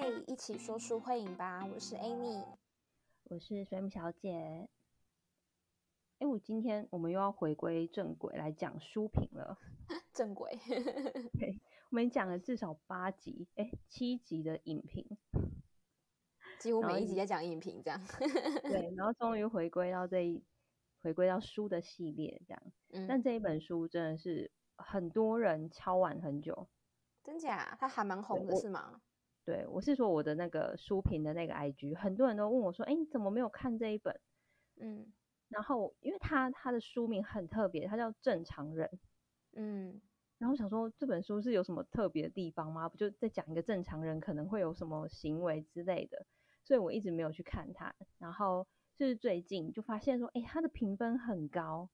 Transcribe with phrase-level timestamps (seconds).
[0.00, 1.66] 嘿，一起说书会影吧！
[1.66, 2.40] 我是 Amy，
[3.24, 4.68] 我是水母小姐。
[6.20, 9.58] 哎，我今天我们又要回归正轨来讲书评了。
[10.14, 10.56] 正轨，
[11.36, 11.60] 对，
[11.90, 15.04] 我们讲了至少八集，哎，七集的影评，
[16.60, 18.00] 几乎每一集在讲影评这样。
[18.62, 20.44] 对，然后终于回归到这一，
[21.02, 22.62] 回归到书的系列这样。
[22.90, 26.68] 嗯，但这一本书真的是很多人敲完很久。
[27.24, 27.76] 真假？
[27.80, 29.00] 它还蛮红的是吗？
[29.48, 34.14] 对，我是说我的那个书评的那个 IG，很多人都问我说：“哎，你怎么没有看这一本？”
[34.78, 35.10] 嗯，
[35.48, 38.86] 然后因为他他的书名很特别，他叫《正常人》。
[39.54, 40.02] 嗯，
[40.36, 42.90] 然后想说这本书是有什么特别的地方吗？
[42.90, 46.26] 不就在讲一个正常人可能会有什么行为之类的，
[46.62, 47.94] 所以我一直没有去看它。
[48.18, 48.66] 然后
[48.98, 51.88] 就是最近就发现说：“哎，它的评分很高。”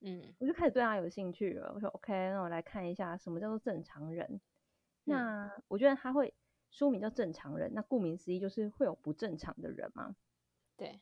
[0.00, 1.72] 嗯，我就开始对它有兴趣了。
[1.74, 4.40] 我说：“OK，那我来看一下什么叫做正常人。”
[5.08, 6.34] 那我觉得他会
[6.70, 10.16] 书名叫正常人，那顾名思义就是会有不正常的人吗？
[10.76, 11.00] 对。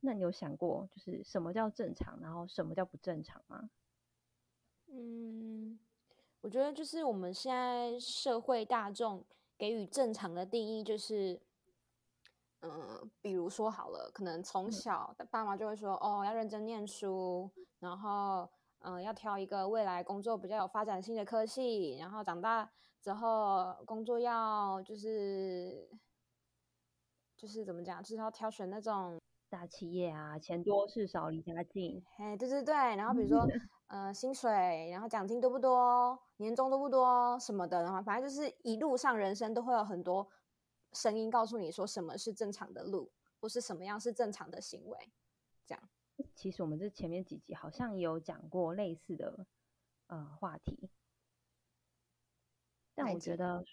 [0.00, 3.70] 那你有想过就是什么叫正常，然后什么叫不正常吗？
[4.86, 5.78] 嗯，
[6.40, 9.24] 我觉得就是我们现在社会大众
[9.58, 11.40] 给予正常的定义就是，
[12.60, 18.48] 嗯，比如说好了，可能从小的爸妈就会说，哦，要认真念书，然后。
[18.80, 25.88] 嗯，要挑一个未来工作比较有发展性的科系，然后长大之后工作要就是
[27.36, 32.02] 就是怎么讲，就是要挑选那种大企业啊，钱多事少离家近。
[32.18, 33.46] 哎，对对对，然后比如说
[33.88, 40.28] 呃薪水，然后奖金多不多，年终多不多什么的，然后反正就是一路上人生都会有很多
[40.92, 44.96] 声音告诉你说什么是正常的路，或是什么样是正常的行为，
[45.66, 45.82] 这样。
[46.34, 49.46] 其实我们这前面几集好像也有讲过类似的
[50.06, 50.90] 呃话题，
[52.94, 53.64] 但我觉得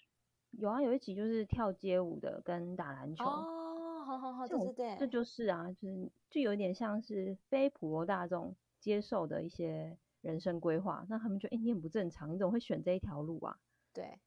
[0.52, 3.24] 有啊，有一集就是跳街舞的跟打篮球。
[3.24, 13.58] 哦，好好好，对对对，这就是啊，就是就有点像是非普罗大众接受的一些人生规划，那他们觉得哎，你很不正常，你怎么会选这一条路啊？
[13.92, 14.18] 对，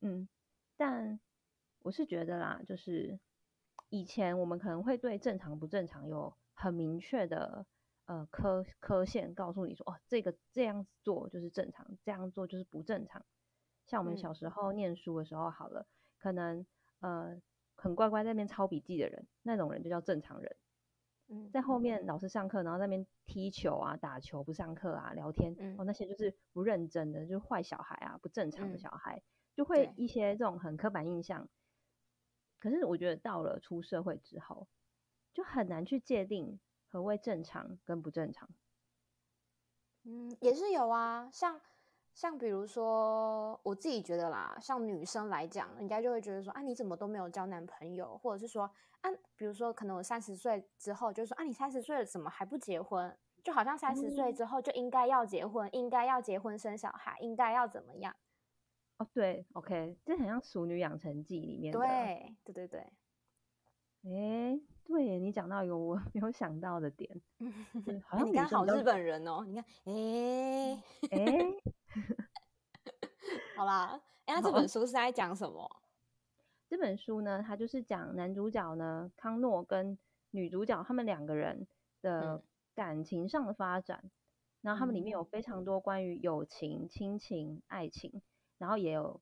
[0.00, 0.28] 嗯，
[0.76, 1.18] 但
[1.80, 3.18] 我是觉得啦，就是
[3.88, 6.34] 以前我们可能会对正常不正常有。
[6.60, 7.64] 很明确的，
[8.06, 13.24] 呃，科科线告诉你说，哦，这个这样做就是正常，这样做就是不正常。
[13.86, 15.86] 像我们小时候念书的时候，好了，
[16.18, 16.66] 可能
[16.98, 17.40] 呃
[17.76, 20.56] 很乖乖在那边抄笔记的人，那种人就叫正常人。
[21.28, 29.22] 嗯，在后面老师上课，然后那边踢球啊、打球不上课啊、聊天，哦，那些就是不认真的，就是坏小孩啊，不正常的小孩，
[29.54, 31.48] 就会一些这种很刻板印象。
[32.58, 34.66] 可是我觉得到了出社会之后。
[35.38, 38.48] 就很难去界定何谓正常跟不正常。
[40.02, 41.60] 嗯，也是有啊，像
[42.12, 48.68] 像比如说我自己觉得啦，像女生来讲，人家就会觉得说啊，你怎么都没有交男朋友，或者是说
[49.00, 53.16] 啊，比如说可能我三十岁之后，就说啊，你三十岁了怎么还不结婚？
[53.44, 58.12] 就好像三十岁之后就应该要结婚，应该要结婚生小孩，应该要怎么样？
[58.96, 62.92] 哦，对，OK，这很像《熟女养成记》里面的，对，对对对。
[64.04, 67.08] 哎，对你讲到有我 没有想到的点，
[68.08, 71.54] 好像你看好日本人哦，你看，哎哎，
[73.54, 74.66] 好啦，哎，那这本。
[74.66, 75.82] 书是在讲什么？
[76.68, 79.98] 这本书呢，它就是讲男主角呢康诺跟
[80.30, 81.66] 女主角他们两个人
[82.00, 82.42] 的
[82.74, 84.10] 感情上的发展，
[84.62, 88.22] 然后他们里面有非常多关于友情、亲情、爱情，
[88.56, 89.20] 然后也有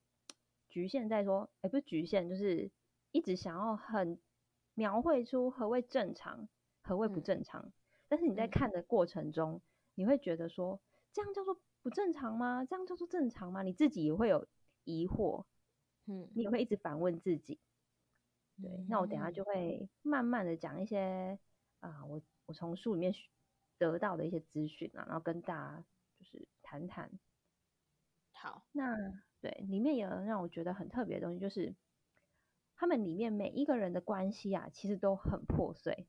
[0.68, 2.70] 局限在说，哎，不是局限，就是
[3.10, 4.16] 一直想要很。
[4.76, 6.48] 描绘出何谓正常，
[6.82, 7.72] 何谓不正常。
[8.08, 9.62] 但是你在看的过程中，
[9.94, 10.80] 你会觉得说，
[11.12, 12.62] 这样叫做不正常吗？
[12.64, 13.62] 这样叫做正常吗？
[13.62, 14.46] 你自己也会有
[14.84, 15.46] 疑惑，
[16.04, 17.58] 嗯，你也会一直反问自己。
[18.62, 21.38] 对，那我等下就会慢慢的讲一些
[21.80, 23.14] 啊，我我从书里面
[23.78, 25.84] 得到的一些资讯啊，然后跟大家
[26.18, 27.10] 就是谈谈。
[28.34, 28.94] 好，那
[29.40, 31.74] 对里面有让我觉得很特别的东西，就是。
[32.76, 36.06] 他们里面每一个人的关系啊，其实都很破碎。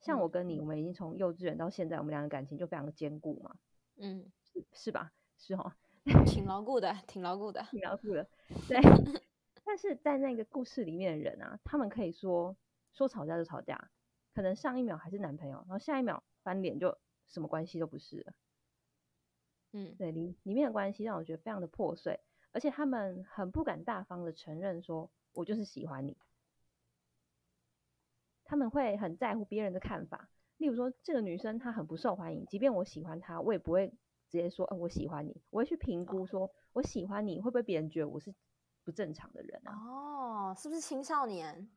[0.00, 3.56] 像我跟你，我们已经从幼稚园到现在，我们两个感情就非常的坚固嘛。
[3.96, 5.12] 嗯，是是吧？
[5.36, 5.76] 是哈，
[6.24, 8.26] 挺牢固的，挺牢固的， 挺牢固的。
[8.68, 8.80] 对。
[9.64, 12.56] 但是在那个故事里面的人啊，他们可以说
[12.92, 13.90] 说吵架就吵架，
[14.32, 16.96] 可能上一秒还是男朋友，然后下一秒翻脸就
[17.26, 18.32] 什么关系都不是了。
[19.72, 22.20] 嗯，对，里里面的关系让我觉得非常的破碎，
[22.52, 25.10] 而且他们很不敢大方的承认说。
[25.36, 26.16] 我就是喜欢你，
[28.44, 30.28] 他们会很在乎别人的看法。
[30.56, 33.88] 例如说，这个女生她很不受欢迎，即便我喜欢她，我也不会
[34.30, 35.42] 直接说，呃，我喜欢你。
[35.50, 38.34] 我会去评估，说我喜欢你会不会别人觉得我是
[38.82, 39.72] 不正常的人啊。
[39.72, 41.68] 哦，是不是青少年？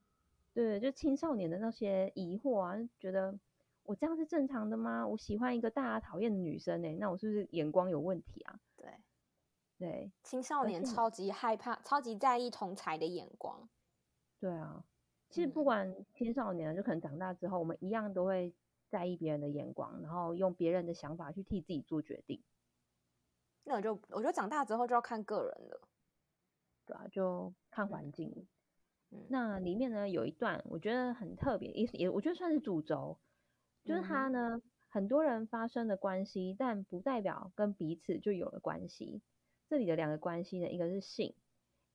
[0.54, 3.38] 对，就青少年的那些疑惑啊，觉得
[3.84, 5.06] 我这样是正常的吗？
[5.06, 8.60] 我喜欢一个大家讨厌的女生呢，那我是不是眼光有问题啊？
[9.80, 13.68] 对对，青少年超级害怕，超级在意同才的眼光。
[14.40, 14.84] 对啊，
[15.30, 18.54] 其实不管青少年，就可能长大之后，我们一样都会
[18.90, 22.44] 在意别人的眼光，然后用别人的想法去替自己做决定。
[23.64, 25.88] 那我就我觉得长大之后就要看个人了，
[26.86, 28.48] 对啊，就看环境。
[29.28, 33.18] 那里面呢有一段我觉得很特别，也也我觉得算是主轴，
[33.84, 39.22] 就是他呢很多人发生的关系，但不代表跟彼此就有了关系。
[39.70, 41.36] 这里的两个关系呢，一个是性，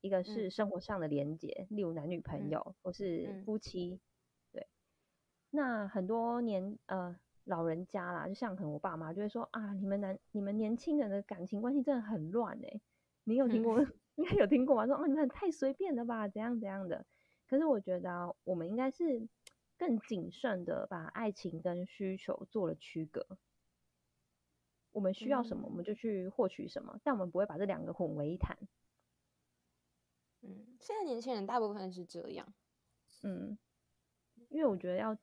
[0.00, 3.98] 一个是生活上的连结，例如男女朋友或是夫妻。
[4.52, 4.68] 对，
[5.50, 12.80] 那很多年呃老人家啦，就像可能我爸妈就会说啊，你们男你们年轻人的感情关系真的很乱哎，
[13.24, 13.84] 你有听过？
[14.14, 14.86] 应该有听过吧？
[14.86, 17.04] 说哦，你们太随便了吧，怎样怎样的？
[17.48, 19.28] 可是我觉得我们应该是
[19.76, 23.26] 更谨慎的，把爱情跟需求做了区隔。
[24.94, 28.56] 我们需要什么，我们就去获取什么，但我们不会把这两个混为一谈。
[30.43, 32.55] 嗯，现在年轻人大部分是这样。
[33.23, 33.58] 嗯，
[34.49, 35.19] 因为我觉得要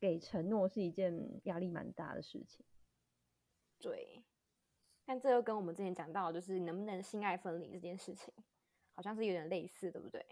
[0.00, 2.66] 给承诺是一件压力蛮大的事情。
[3.78, 4.24] 对。
[5.04, 8.34] 但这又跟我们之前讲到，就是能不能性爱分离这件事情，
[8.94, 10.26] 好像是有点类似，对不对？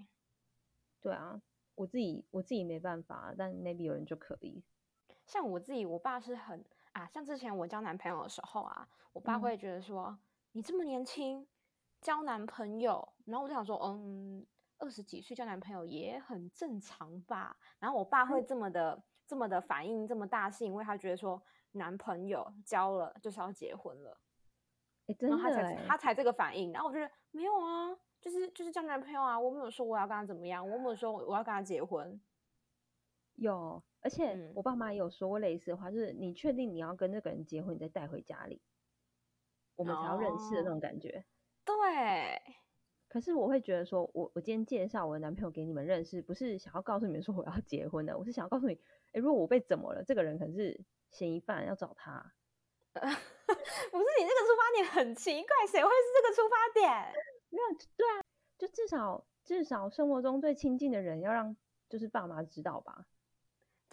[1.01, 1.41] 对啊，
[1.77, 4.63] 我自己我自己没办法，但 maybe 有人就可以。
[5.25, 6.63] 像我自己，我爸是很
[6.97, 10.17] 啊，像之前我交男朋友的时候啊，我爸会觉得说，
[10.53, 11.47] 你这么年轻
[12.01, 14.47] 交男朋友，然后我就想说，嗯，
[14.79, 17.55] 二十几岁交男朋友也很正常吧。
[17.79, 24.19] 然后我爸会这么的这么的反应这么大，是因为他觉得说，男朋友交了就是要结婚了。
[25.19, 32.19] 然后他才他才这个反应，然后我觉得没有啊，就是就是交男朋友啊，我没有说我要跟他怎么样，我没有说我要跟他结婚。
[33.35, 38.61] 有，而且我爸妈也有说过类似的话，就是你确定你要跟那个人结婚，你再带回家里，
[39.75, 41.25] 我们才要认识的那种感觉。
[41.65, 41.75] 对。
[43.09, 48.75] 可是我会觉得说，我我今天介绍我的男朋友给你们认识，不是想要告诉你们说我要结婚的，我是想要告诉你，
[49.13, 50.79] 哎，如果我被怎么了，这个人可能是
[51.11, 52.33] 嫌疑犯，要找他。
[52.95, 57.15] 不是你这个出发点很奇怪，谁会是这个出发点？
[57.49, 58.23] 没有，对啊，
[58.59, 61.57] 就至少至少生活中最亲近的人要让
[61.89, 63.07] 就是爸妈知道吧。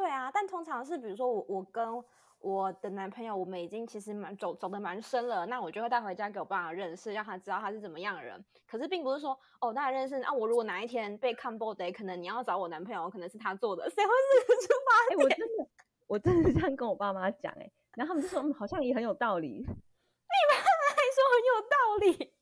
[0.03, 2.03] 对啊，但通常是比如说我我跟
[2.39, 8.43] 我的男朋友，我们已经其实蛮走走的蛮深了，那我就会带回家给我爸爸认识，让他知道他是怎么样的人。
[8.67, 14.11] 可是并不是说哦，大家认识啊，我如果哪一天被看 b o d 可能你要找我男朋友，可能是他做的， 谁会
[14.41, 15.23] 是出发点？
[15.23, 15.69] 我真的
[16.07, 17.71] 我真的这样跟我爸妈讲哎。
[17.95, 19.47] 然后他们就说，嗯，好像也很有道理。
[19.47, 22.33] 你爸妈还说很有道理，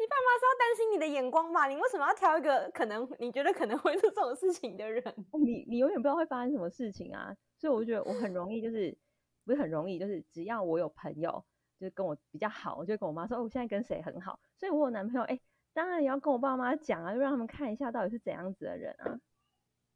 [0.00, 1.66] 你爸妈是要担心你的眼光吧？
[1.66, 5.02] 你为什么要挑一个可能你觉得可能会做这种事情的人？
[5.44, 7.34] 你你永远不知道会发生什么事情啊！
[7.56, 8.96] 所以我就觉得我很容易，就是
[9.44, 11.44] 不是很容易，就是只要我有朋友，
[11.80, 14.38] 就是跟我比较好，我就跟我妈说，哦，我现在跟谁很好。
[14.56, 15.40] 所以我有男朋友，哎，
[15.72, 19.18] 当然也要跟我爸妈讲啊，就让他们看一下到底是怎样子的人啊。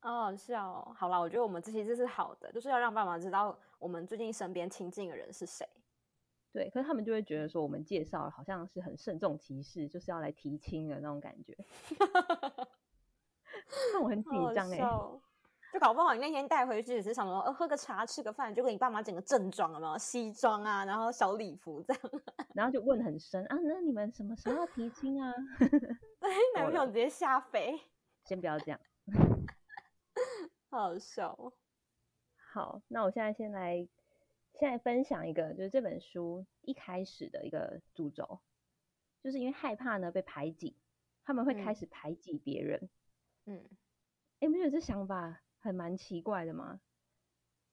[0.03, 5.65] 哦，是哦，好啦，我觉得我们这些这是好的，就是要让爸妈知道我们最近身边亲近的人是谁。
[6.53, 11.57] 对，可是他们就会觉得说我们介绍好像是很慎重其事，就是要来提亲的那种感觉。
[13.93, 14.79] 那我很紧张哎，
[15.73, 22.03] 就搞不好你那天带回去只是想说，呃，喝个茶，吃个饭，就跟你爸妈整个正装了嘛，西装啊，然后小礼服这样，
[22.55, 25.33] 然后就问很深啊，那你们什么时候提亲啊？
[25.59, 27.81] 对，男朋友直接吓飞。
[28.25, 28.79] 先不要这样。
[30.69, 31.37] 好笑。
[32.53, 33.89] 好，那我现在先来，
[34.63, 38.39] 现在分享一个，就是这本书一开始的一个主轴，
[39.21, 40.77] 就是因为害怕呢被排挤，
[41.25, 42.89] 他们会开始排挤别人。
[43.45, 43.69] 嗯，
[44.39, 46.81] 哎，不觉得这想法很蛮奇怪的吗？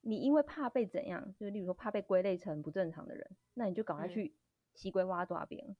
[0.02, 4.36] 你因为怕被怎样，就是例如说怕被归类成不正常的人，那你就赶快去
[4.74, 5.78] 西归挖多边。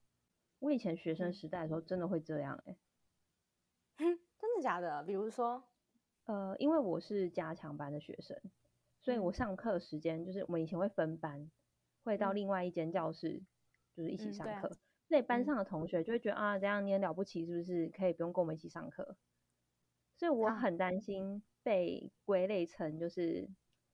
[0.60, 2.78] 我以前学生时代的时候，真的会这样，哎，
[3.98, 5.04] 真的假的？
[5.06, 5.64] 比如说。
[6.26, 8.40] 呃，因为我是加强班的学生，
[9.02, 11.50] 所以我上课时间就是我们以前会分班，
[12.04, 13.42] 会到另外一间教室，
[13.96, 14.78] 就是一起上课。
[15.08, 19.16] 所以班上的同学就会觉得啊，这样你很了不起，是不是可以不用跟我们一起上课？
[20.16, 23.50] 所以我很担心被归类成就是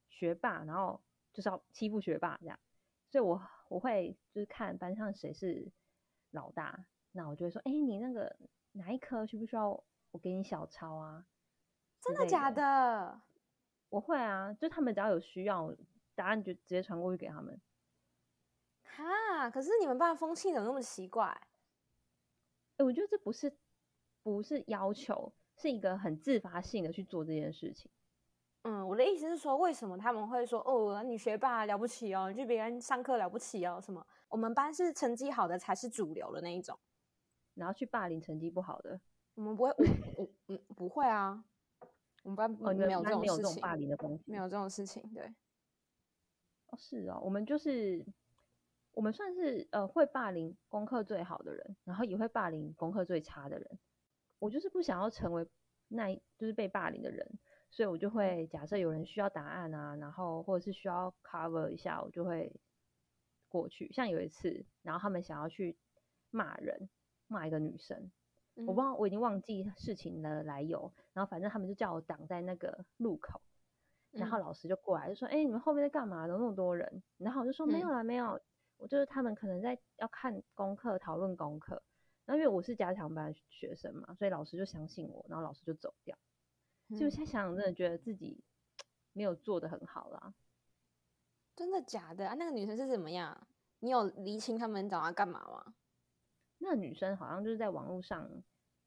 [0.09, 2.59] 学霸，然后就是要欺负学霸这样。
[3.09, 5.71] 所以我我会就是看班上谁是
[6.31, 8.35] 老大，那我就会说，哎，你那个
[8.74, 11.27] 哪一科需不需要我给你小抄啊？
[12.01, 13.21] 真的假的？
[13.89, 15.73] 我会啊，就他们只要有需要，
[16.13, 17.59] 答案就直接传过去给他们。
[18.83, 21.25] 哈，可是你们班风气怎么那么奇怪？
[22.77, 23.55] 哎，我觉得这不是
[24.23, 27.89] 不是要求，是一个很自发性的去做这件事情。
[28.63, 33.79] 嗯，我的意思是说，为什么他们会说哦，你学霸了不起哦，你去别人上课了不起哦？
[33.81, 34.05] 什么？
[34.27, 36.77] 我们班是成绩好的才是主流的那一种，
[37.53, 38.99] 然后去霸凌成绩不好的？
[39.35, 39.71] 我们不会，
[40.17, 41.45] 我我嗯不会啊，
[42.25, 45.24] 我们班没有这种事情，霸凌的东西，没有这种事情，对。
[46.67, 48.03] 哦，是哦，我们就是
[48.94, 53.79] 我们算是呃会霸凌功课最好的人，然后也会霸凌功课最差的人。
[54.39, 55.48] 我就是不想要成为
[55.88, 57.39] 那就是被霸凌的人。
[57.70, 62.51] 所以我就会假设有人需要答案啊，然后或者是需要 cover 一下，我就会
[63.50, 63.91] 过去。
[63.91, 65.77] 像有一次，然后他们想要去
[66.32, 66.89] 骂人，
[67.27, 68.10] 骂一个女生，
[68.55, 73.41] 我不知道我已经忘记事情的来由，然后反正他们就叫我挡在那个路口，
[74.12, 76.25] 然后老师就过来就说：“哎，你们后面在干嘛？
[76.25, 78.39] 怎么那么多人？”然后我就说：“没有啦，没有，
[78.77, 81.83] 我就是他们可能在要看功课，讨论功课。
[82.25, 86.17] 那因为我是加强班学生嘛，所以老师就相信我，然后老师就走掉。”
[86.91, 88.43] 就现在想想，真的觉得自己
[89.12, 90.33] 没有做的很好啦。
[91.55, 92.35] 真的假的啊？
[92.35, 93.47] 那个女生是怎么样？
[93.79, 95.74] 你有厘清他们找她干嘛吗？
[96.57, 98.29] 那女生好像就是在网络上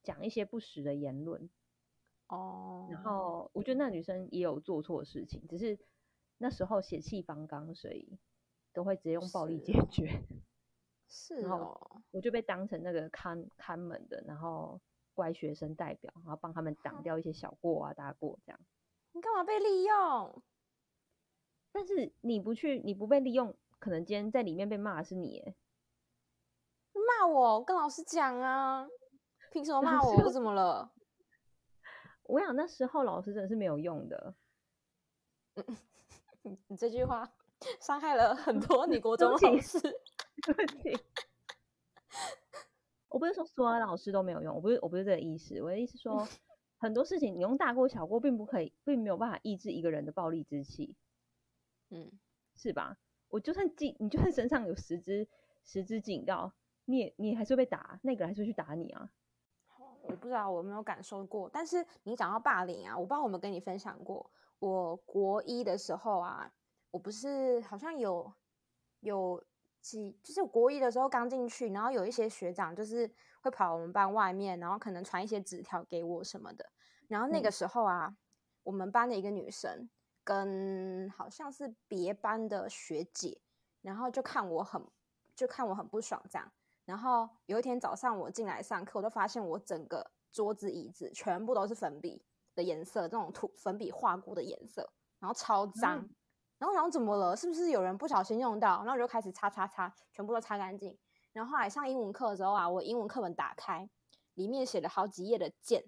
[0.02, 1.48] 讲一些不实的言论
[2.28, 2.88] 哦。
[2.90, 5.78] 然后我觉得那女生也有做错事情，只是
[6.38, 8.18] 那时候血气方刚，所以
[8.72, 10.22] 都会直接用暴力解决。
[11.08, 14.80] 是哦，我就被当成那个看看门的，然后。
[15.14, 18.60] 乖学生代表，然后帮他们挡掉一些小过啊、大过这样。
[19.10, 20.42] 你干嘛被利用？
[21.72, 25.56] 但是你不去，你不被利用，可能今天在里面被骂的是你。
[27.18, 28.86] 骂我，跟老师讲啊！
[29.50, 30.12] 凭什么骂我？
[30.24, 30.92] 我怎么了？
[32.24, 34.34] 我想那时候老师真的是没有用的。
[36.68, 37.28] 你这句话
[37.80, 39.80] 伤害了很多你国中老师。
[40.46, 40.96] 对不起。
[43.08, 46.28] 我不是说所有老师都没有用，我不是我不是这个意思，我的意思说
[46.78, 50.94] 很多事情你用大过小过，并不可以，并没有办法抑制一个人的暴力之气，
[51.90, 52.12] 嗯，
[52.54, 52.96] 是吧？
[53.28, 55.26] 我就算警，你就算身上有十只
[55.64, 56.52] 十只警告，
[56.88, 59.10] 你也你还是会被打，那个还是会去打你啊。
[60.02, 66.50] 我不知道我没有感受过，但是你讲到霸凌啊，我不知道我们跟你分享过，我国一的时候啊，
[66.90, 68.32] 我不是好像有
[69.00, 69.44] 有
[69.82, 70.18] 几。
[70.22, 73.10] 就是国一的时候刚进去，然后有一些学长就是
[73.42, 76.64] 会跑我们班外面，然后可能传一些纸条给我什么的。
[77.06, 78.16] 然后那个时候啊，
[78.62, 79.90] 我们班的一个女生
[80.24, 83.38] 跟好像是别班的学姐，
[83.82, 84.82] 然后就看我很
[85.36, 86.50] 就看我很不爽这样。
[86.88, 95.96] 然后有一天早上我进来上课，我就发现我整个桌子椅子全部都是粉笔的颜色，这种涂粉笔画过的颜色，然后超脏。
[96.58, 97.36] 然后我想怎么了？
[97.36, 98.78] 是不是有人不小心用到？
[98.78, 100.96] 然后我就开始擦擦擦，全部都擦干净。
[101.34, 103.86] 然后后来上英文课的时候啊，我英文课本打开，
[104.32, 105.84] 里面写了好几页的剑，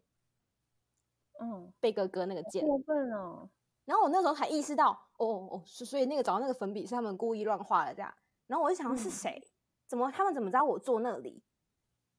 [1.41, 3.49] 嗯，贝哥哥那个剑，过分哦。
[3.87, 8.15] 然后我那时候才意识到，哦哦，所以那个找到那个粉笔是他们故意乱画的这样。
[8.47, 9.43] 然后我就想是谁？
[9.91, 11.43] 怎么他们怎么知道我坐那里？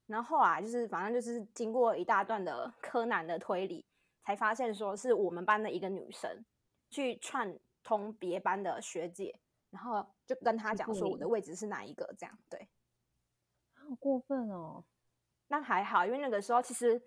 [0.05, 3.85] 然后后来就是反正就是经过一大段的柯南的推理，
[4.25, 6.43] 才发现说是我们班的一个女生
[6.89, 7.57] 去串。
[7.83, 9.35] 通别班的学姐，
[9.71, 12.69] 然后就跟他讲说我的位置是哪一个，这样对，
[13.73, 14.85] 好过分哦。
[15.47, 17.01] 那还好，因为那个时候其实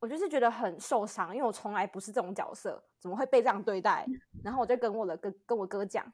[0.00, 4.04] 我就是觉得很受伤，因为我从来不是这种角色，怎么会被这样对待？
[4.42, 6.12] 然后我就跟我的哥跟我哥讲，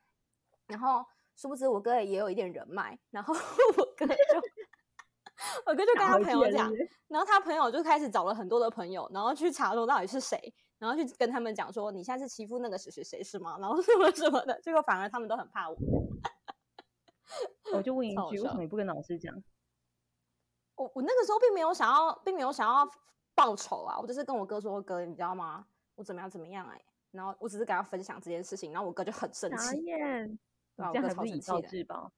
[0.67, 1.03] 然后
[1.37, 3.33] 殊不知我哥也有一点人脉，然后
[3.79, 4.15] 我哥就
[5.67, 6.73] 我哥就跟他朋友讲，
[7.09, 10.55] 然后他朋友就开始找了很多的朋友，然后去查说到底是谁。
[10.79, 13.57] 然后去跟他们讲说，你现在是欺负那个谁谁谁是吗？
[13.59, 15.77] 然后 什么什么的，结果反而他们都很怕我。
[17.73, 19.35] 我就问一句，为什么你不跟老师讲？
[20.75, 22.87] 我我那个时候并没有想要，并没有想要
[23.35, 25.67] 报仇啊，我就是跟我哥说，哥，你知道吗？
[25.95, 26.79] 我怎么样怎么样哎，
[27.11, 29.83] 然后我只是跟他分享这件事情，然后我哥就很生气，
[30.77, 30.91] 对吧？
[30.91, 32.13] 我哥超生气的。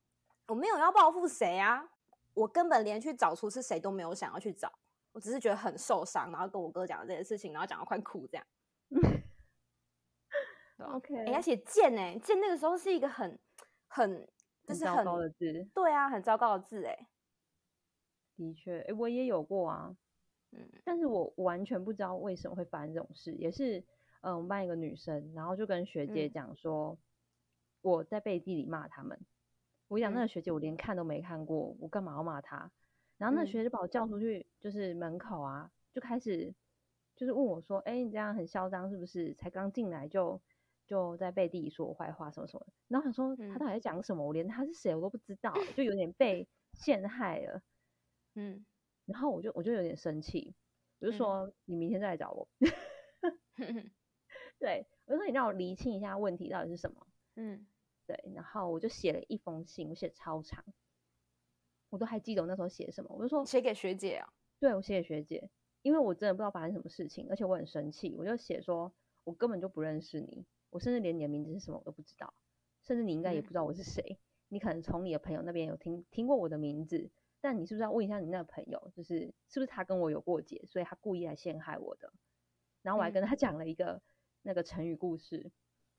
[0.49, 1.89] 我没有要报复谁啊，
[2.35, 4.73] 我根本连去找出是谁都没有想要去找。
[5.13, 8.47] 我只是觉得很受伤，然后跟我哥讲了这件事情，然后讲到快哭这样。
[10.79, 13.39] OK，而且贱哎，贱那个时候是一个很
[13.89, 14.29] 很
[14.65, 15.69] 就是很糟糕的字。
[15.75, 17.09] 对啊，很糟糕的字哎。
[18.37, 19.97] 的确，哎，我也有过啊。
[20.53, 23.33] 嗯，但是我完全不知道为什么会发生这种事。
[23.33, 23.85] 也是，
[24.21, 26.97] 嗯，我们班一个女生，然后就跟学姐讲说，
[27.89, 29.19] 我在背地里骂他们。
[29.89, 32.71] 我讲那个学姐，我连看都没看过，我干嘛要骂她？
[33.17, 36.55] 然后那学姐把我叫出去，就是门口啊，就开始
[37.17, 39.35] 就是问我说：“哎，你这样很嚣张是不是？
[39.35, 40.41] 才刚进来就
[40.87, 44.25] 就在背地里说我坏话什么什么？”然后想说他到底在讲什么？
[44.25, 47.63] 我连他是谁我都不知道，就有点被陷害了。
[48.37, 48.65] 嗯，
[49.07, 50.55] 然后我就我就有点生气，
[51.01, 52.49] 我就说你明天再来找我。
[54.61, 57.07] 对，我就说你让我厘清一下问题到底是什么。
[57.35, 57.67] 嗯，
[58.09, 60.65] 对，然后我就写了一封信，我写超长，
[61.91, 63.15] 我都还记得我那时候写什么。
[63.15, 65.51] 我就说写给学姐啊，对我写给学姐，
[65.83, 68.91] 因为我真的不知道发生什么事情，而且我很生气，我就写说
[69.25, 72.33] 我根本就不认识你，我甚至连你的名字是什么我都不知道，
[72.83, 74.19] 甚至你应该也不知道我是谁。
[74.49, 77.11] 你可能从你的朋友那边有听听过我的名字，
[77.43, 82.11] 但你是不是要问一下你那个朋友，就是是不是他跟我有过节，所以他故意来陷害我的？
[82.81, 84.01] 然后我还跟他讲了一个
[84.41, 85.51] 那个成语故事，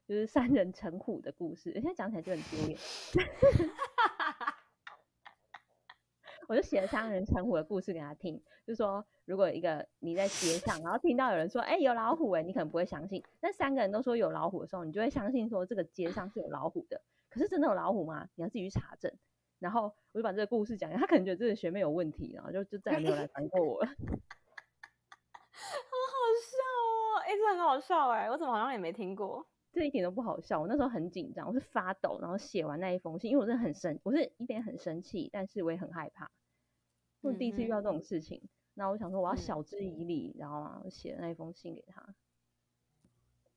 [0.10, 1.72] 就是三人成虎的故事。
[1.74, 2.76] 现在讲起来就很丢脸。
[6.50, 13.24] 我就写了三人成虎的故事给他听，就说如果一个你在街上，然后听到有人说“哎，有老虎”，哎，你可能不会相信。
[13.40, 17.00] 那三个人都说有老虎的时候，你就会相信说这个街上是有老虎的。
[17.30, 18.28] 可是真的有老虎吗？
[18.34, 19.16] 你要自己去查证。
[19.60, 23.90] 然后我就把这个故事讲，他可能觉得这个学妹有问题，然后就就再也没有来烦过我了。
[23.94, 23.94] 好
[25.54, 27.22] 好笑哦！
[27.28, 29.48] 哎，这很好笑哎，我怎么好像也没听过？
[29.72, 30.62] 这一点都不好笑。
[30.62, 36.30] 我那时候很紧张，我是发抖，然后写完那一封信，因为我真的很生，我是一点很生气，但是我也很害怕。
[37.22, 38.42] 我第一次遇到这种事情，
[38.74, 42.16] 那我想说我要晓之以理，然后写了那一封信给他，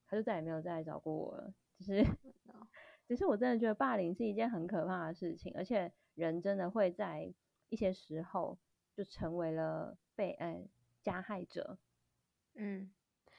[0.07, 1.53] 他就再也没有再来找过我了。
[1.79, 2.05] 就是。
[3.05, 7.33] 只是我真的觉得霸凌是一件很可怕的事情，而且人真的会在
[7.67, 8.57] 一些时候
[8.95, 10.65] 就成为了被呃
[11.01, 11.77] 加害者。
[12.55, 12.89] 嗯，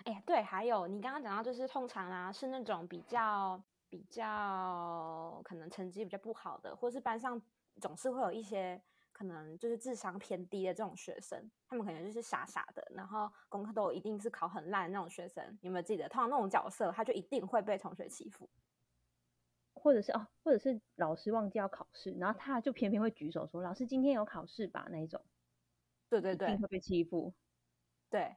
[0.05, 7.41] 哎呀，对，还有你刚刚讲到，就是通常啊是那种比较比较可能成绩比较不好的，或是班上
[7.81, 8.83] 总是会有一些
[9.13, 15.59] 可能就是智商偏低的这种学生，他们可能就是傻傻的，然后功课都一定是考很烂的那种学生。
[15.63, 18.51] 有没有记得，通常那种角色他就一定会被同学欺负。
[19.75, 25.25] 或者是哦，或者是老师忘记要考试，然后他就偏偏会举手说：“老师今天有考试吧？”那一种，
[26.11, 27.35] 对对对，会被欺负。
[28.11, 28.37] 对，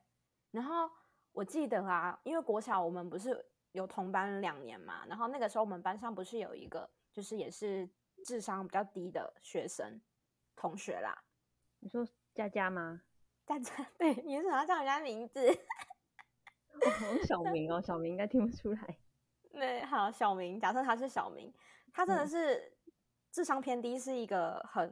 [0.52, 0.90] 然后
[1.38, 7.88] 我记得啊，因为国小我们不是有同班两年嘛，然后那个时候我们班上不是有一个，就是也是
[8.26, 10.02] 智商比较低的学生
[10.56, 11.16] 同学啦。
[11.78, 13.04] 你说佳佳吗？
[13.46, 15.40] 佳佳，对，你为什么要叫人家名字？
[16.74, 18.98] 我小明哦，小明应该听不出来。
[19.54, 21.54] 对，好，小明，假设他是小明，
[21.94, 22.76] 他真的是
[23.32, 24.92] 智商偏低，是一个很，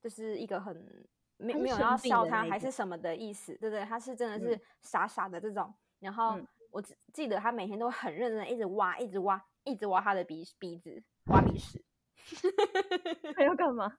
[0.00, 1.08] 就是一个很
[1.40, 3.84] 没没有要笑他还是什么的意思，对不对？
[3.84, 5.72] 他是真的是傻傻的这种。
[5.98, 6.38] 然后
[6.70, 6.80] 我
[7.12, 11.84] 记得他每天都很认真，一直挖，一直挖，一直挖他的鼻鼻子，挖鼻屎。
[13.34, 13.98] 他要干嘛？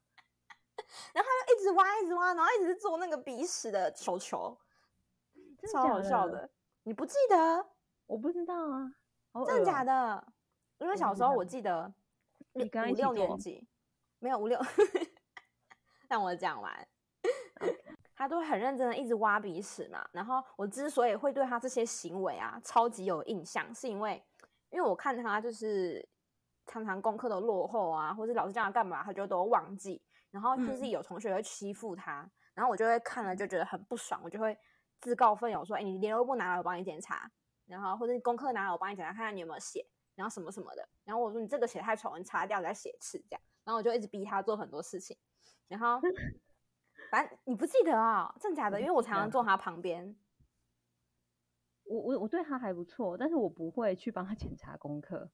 [1.14, 4.58] 然后他就一直挖，一直挖，然后一直做那个鼻屎的球球，
[5.72, 6.50] 超好笑的。
[6.84, 7.68] 你不记得？
[8.08, 8.94] 我不知道啊。
[9.48, 10.34] 真的假的？
[10.80, 11.94] 因为小时候我记得
[12.54, 13.68] 五六年级
[14.20, 14.60] 没有五六，
[16.10, 16.88] 让我讲完。
[18.22, 20.08] 他都很认真的一直挖鼻屎嘛。
[20.12, 24.24] 然后我之所以会对他这些行为啊超级有印象，是因为
[24.70, 26.08] 因为我看他就是
[26.68, 30.02] 常常功课都落后啊，或者老师叫他干嘛他就都忘记。
[30.30, 34.58] 然后就是有同学会欺负他，然后我就会看了就觉得很不爽，我就会
[35.02, 37.30] 自告奋勇说：“哎，你联络簿拿来，我帮你检查。”
[37.68, 40.88] 然后或者功课拿来，我帮你检查看看你有没有写，然后什么什么的。
[41.04, 43.42] 然后我说你这个写太丑，你擦掉再写一次这样。
[43.66, 45.18] 然后我就一直逼他做很多事情。
[45.68, 46.00] 然后
[47.12, 48.34] 反正你不记得啊？
[48.40, 48.80] 真的假的？
[48.80, 50.16] 因为我常常坐他旁边。
[51.84, 55.30] 我我我对他还不错，但是我不会去帮他检查功课。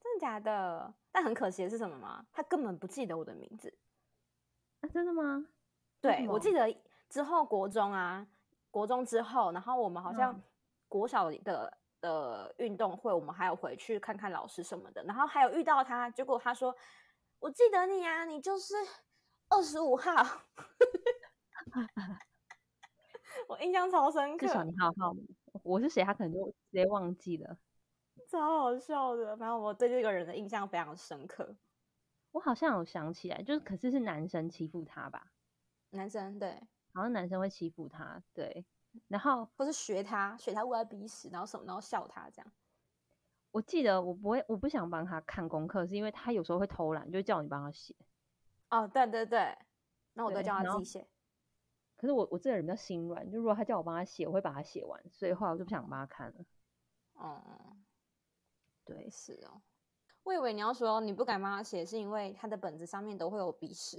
[0.00, 0.94] 真的假的？
[1.12, 2.26] 但很可惜的是什么吗？
[2.32, 3.78] 他根本不记得我的名字。
[4.80, 5.46] 啊，真的吗？
[6.00, 6.74] 对，我记得
[7.08, 8.26] 之后国中啊，
[8.70, 10.42] 国中之后，然后我们好像。
[10.90, 16.74] 国小的的运动会，我们还有回去看看老师什么的，然后还有遇到他，结果他说
[17.40, 18.74] ：“我记得你啊，你就是
[19.48, 20.12] 二十五号。
[23.48, 24.46] ”我印象超深刻。
[24.46, 25.14] 至少你好好，
[25.62, 27.56] 我是谁，他可能就直接忘记了，
[28.28, 29.36] 超好笑的。
[29.36, 31.56] 反正我对这个人的印象非常深刻。
[32.32, 35.32] 我好像有想起来，就是可是是男生欺负他吧？
[35.90, 36.60] 男生对，
[36.92, 38.66] 好像男生会欺负他，对。
[39.06, 42.52] 然后或是学他，学他捂鼻屎，然后什么，然后笑他这样。
[43.50, 47.94] 我记得我不会，我不想帮他看功课，是因为他有时候会偷懒，就叫你帮他写。
[48.70, 49.56] 哦，对对对，
[50.14, 51.08] 那我都叫他自己写。
[51.96, 56.34] 可是我我这个人比较心软，就如果他叫我帮他写，我会把它写完，所以后来我就不想帮他看了。
[57.14, 57.76] 哦，
[58.84, 59.60] 对，是哦。
[60.22, 63.96] 我以为你要说你不敢帮他写，是因为他的本子上面都会有鼻屎，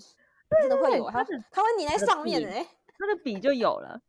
[0.62, 2.64] 真的会有，他他会粘在上面哎，
[2.98, 4.02] 他的笔就有了。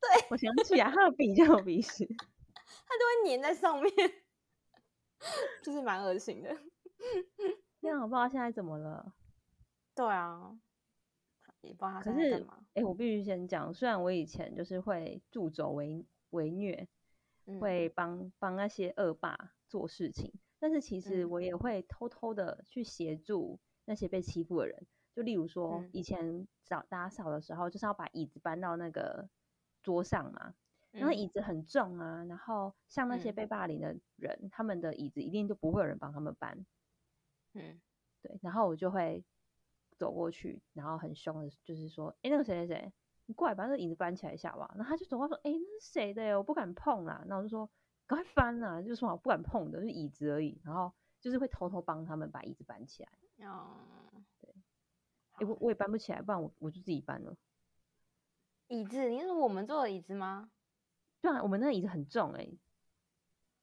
[0.00, 3.92] 对，我想起来，他的笔就有鼻屎， 他就会粘在上面，
[5.62, 6.48] 就是蛮恶心的。
[7.80, 9.12] 天啊，我不知道现在怎么了。
[9.96, 10.54] 对啊，
[11.62, 12.66] 也不知道他可是，嘛。
[12.74, 16.86] 哎、我必须先讲，虽然我以前就是会助纣为为虐，
[17.46, 21.30] 嗯会帮帮那些恶霸做事情，但是其实嗯。
[21.30, 24.86] 我也会偷偷的去协助那些被欺负的人。
[25.14, 29.30] 就例如说嗯，以前扫打扫的时候，就是要把椅子搬到那个
[29.82, 30.54] 桌上嘛，
[30.92, 31.16] 然后嗯。
[31.16, 33.34] 椅子很重啊，然后像那些嗯。
[33.34, 36.66] 被霸凌的人，他们的椅子一定就不会有人帮他们搬，
[37.54, 37.80] 嗯。
[38.22, 39.24] 对，然后我就会
[39.96, 42.92] 走过去，然后很凶的，就是说，哎，那个谁谁谁，
[43.26, 44.70] 你过来把那个椅子搬起来一下吧。
[44.76, 46.36] 然后他就走过来说，哎，那是谁的？
[46.36, 47.24] 我不敢碰啦。
[47.26, 47.68] 那我就说，
[48.06, 50.60] 赶快搬啦，就是说我不敢碰的，是椅子而已。
[50.64, 53.48] 然后就是会偷偷帮他们把椅子搬起来。
[53.48, 53.76] 哦，
[54.40, 54.54] 对
[55.32, 57.36] 哎，我我也搬不起来，不然我我就自己搬了。
[58.68, 60.50] 椅子，你是我们坐的椅子吗？
[61.20, 62.48] 对啊，我们那个椅子很重哎、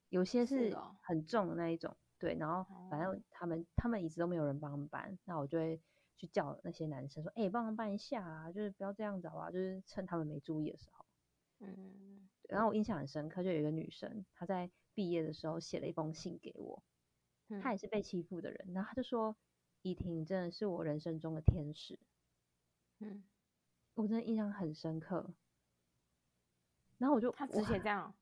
[0.10, 1.96] 有些是很重的那一种。
[2.20, 5.82] 对，然后反哦正他们他们椅子都没有人帮他们搬，那我就会
[6.18, 11.06] 去叫那些男生说，哎、帮忙办一下啊，就是不要这样子好吧，就是趁他们没注意的时候。
[11.60, 16.84] 嗯然后我印象很深刻，就有一个女生，她在毕业的时候写了一封信给我，
[17.62, 19.36] 她也嗯是被欺负的人，然后她就说
[19.82, 21.98] ：“依婷真的是我人生中的天使。
[23.00, 23.24] 嗯，”
[23.96, 25.34] 我真的印象很深刻。
[26.98, 28.14] 然后我就他只写这样哦。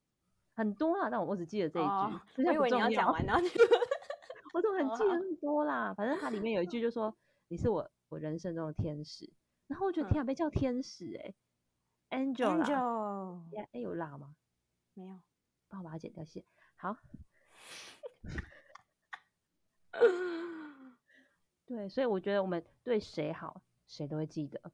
[0.53, 3.41] 很多啦，但我我只记得这一句，哦我以为你要要讲完，然后
[4.53, 5.93] 我怎么很记得那么多啦？
[5.95, 7.13] 反正它里面有一句就说
[7.51, 9.29] ：“你是我我人生中的天使。”
[9.67, 14.37] 然后我觉得嗯天啊，被叫天使哎、Angel 啦，Angel 呀，哎有辣吗？
[14.93, 15.19] 没有。
[15.67, 16.45] 帮我把它剪掉，谢谢。
[16.77, 16.97] 好，
[21.65, 24.71] 对，所以我觉得我们对谁好，谁都会记得。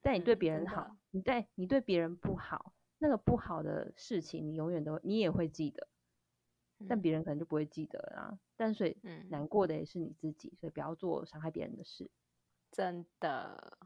[0.00, 5.88] 但你对别人好的，你对你对别人不好，那个不好的事情，你永远都你也会记得，
[6.88, 8.38] 但嗯别人可能就不会记得了啦。
[8.56, 12.10] 但所以嗯，难过的也是你自己，所以不要做伤害别人的事。
[12.70, 13.78] 真的，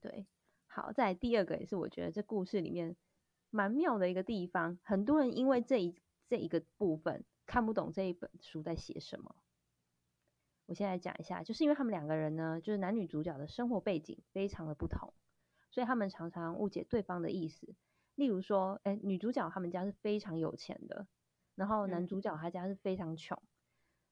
[0.00, 0.26] 对，
[0.66, 2.96] 好，再来第二个也是我觉得这故事里面
[3.50, 5.94] 蛮妙的一个地方，很多人因为这一
[6.28, 9.36] 这一个部分看不懂这一本书在写什么。
[10.66, 15.12] 我先来讲一下，就是因为他们两个人呢，就是男女主角的生活背景非常的不同，
[15.70, 17.74] 所以他们常常误解对方的意思。
[18.16, 21.06] 例如说，哎，女主角他们家是非常有钱的，
[21.56, 23.36] 然后男嗯主角他家是非常穷，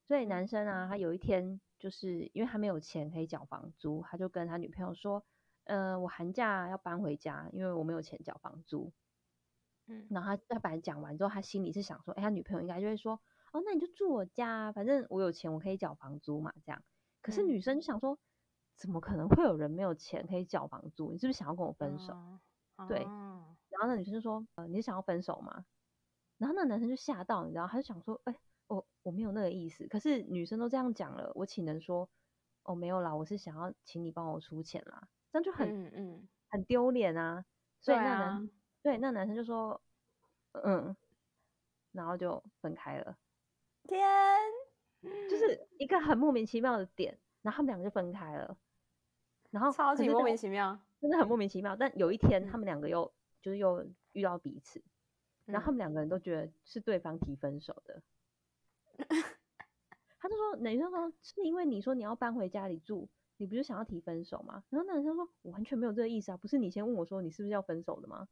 [0.08, 5.24] 所以男生啊，他有一天就是因为他没有钱可以缴房租，他就跟他女朋友说，
[5.64, 8.92] 呃，我寒假要搬回家，因为我没有钱缴房租。
[9.86, 13.20] 嗯然后他他本来讲完之后，他心里是想说，哎，他女朋友应该就会说，
[13.52, 16.82] 哦，那你就住我家啊，反正我有钱，我可以缴房租嘛，这样。
[17.20, 18.18] 可是嗯女生就想说，
[18.76, 21.12] 怎么可能会有人没有钱可以缴房租？
[21.12, 22.14] 你是不是想要跟我分手？
[22.14, 22.40] 哦
[22.88, 25.64] 对哦然后那女生就说，呃，你是想要分手吗？
[26.38, 28.34] 然后那男生就吓到，你知道，他就想说，哎，
[28.66, 29.86] 我我没有那个意思。
[29.88, 32.08] 可是女生都这样讲了，我岂能说，
[32.64, 37.44] 哦，没有啦，我是想要请你帮我出钱啦，这样就很、嗯嗯，很丢脸啊。
[37.80, 38.48] 所以那男、啊
[38.82, 39.80] 对那男生就说，
[40.52, 40.94] 嗯，
[41.92, 43.16] 然后就分开了，
[43.84, 44.06] 天，
[45.30, 48.56] 就是一个很莫名其妙的点，然后他们两个就分开了，
[49.50, 50.78] 然后超级莫名其妙。
[51.00, 51.76] 真的很莫名其妙。
[51.76, 54.82] 但有一天，他嗯们两个又就是又遇到彼此，
[55.46, 58.02] 然后他嗯们两个人都觉得是对方提分手的。
[60.18, 64.64] 他就说，男生说是因为你说你要搬回家里住，你不就想要提分手吗？
[64.70, 68.26] 然后男生说，我完全没有这个意思啊，不是你先问我说你是不是要分手的吗？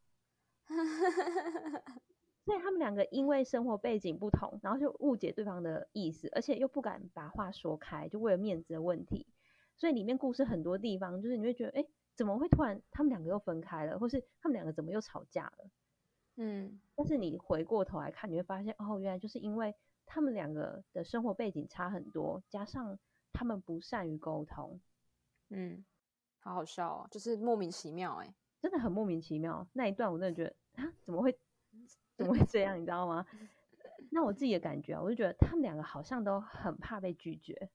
[2.45, 9.27] 所以他们两个因为生活背景不同，然后就误解对方的意思，而且又不敢把话说开，就为了面子的问题。
[9.77, 15.69] 所以里面故事很多地方，就是你会觉得，哎，怎么会突然他们两个又分开了，或是他们两个怎么又吵架了？
[16.35, 22.97] 嗯但是你回过头来看，你会发现，哦，原来就是因为他们两个的生活背景差很多，加上
[23.31, 24.79] 他们不善于沟通，
[25.49, 25.83] 嗯，
[26.39, 28.33] 好好笑哦，就是莫名其妙哎。
[28.61, 29.67] 真的很莫名其妙。
[29.73, 31.37] 那一段我真的觉得，啊，怎么会
[32.15, 32.79] 怎么会这样？
[32.79, 33.25] 你知道吗？
[34.09, 37.69] 那我自己的感觉啊，我就觉得他们两个好像都很怕被拒绝，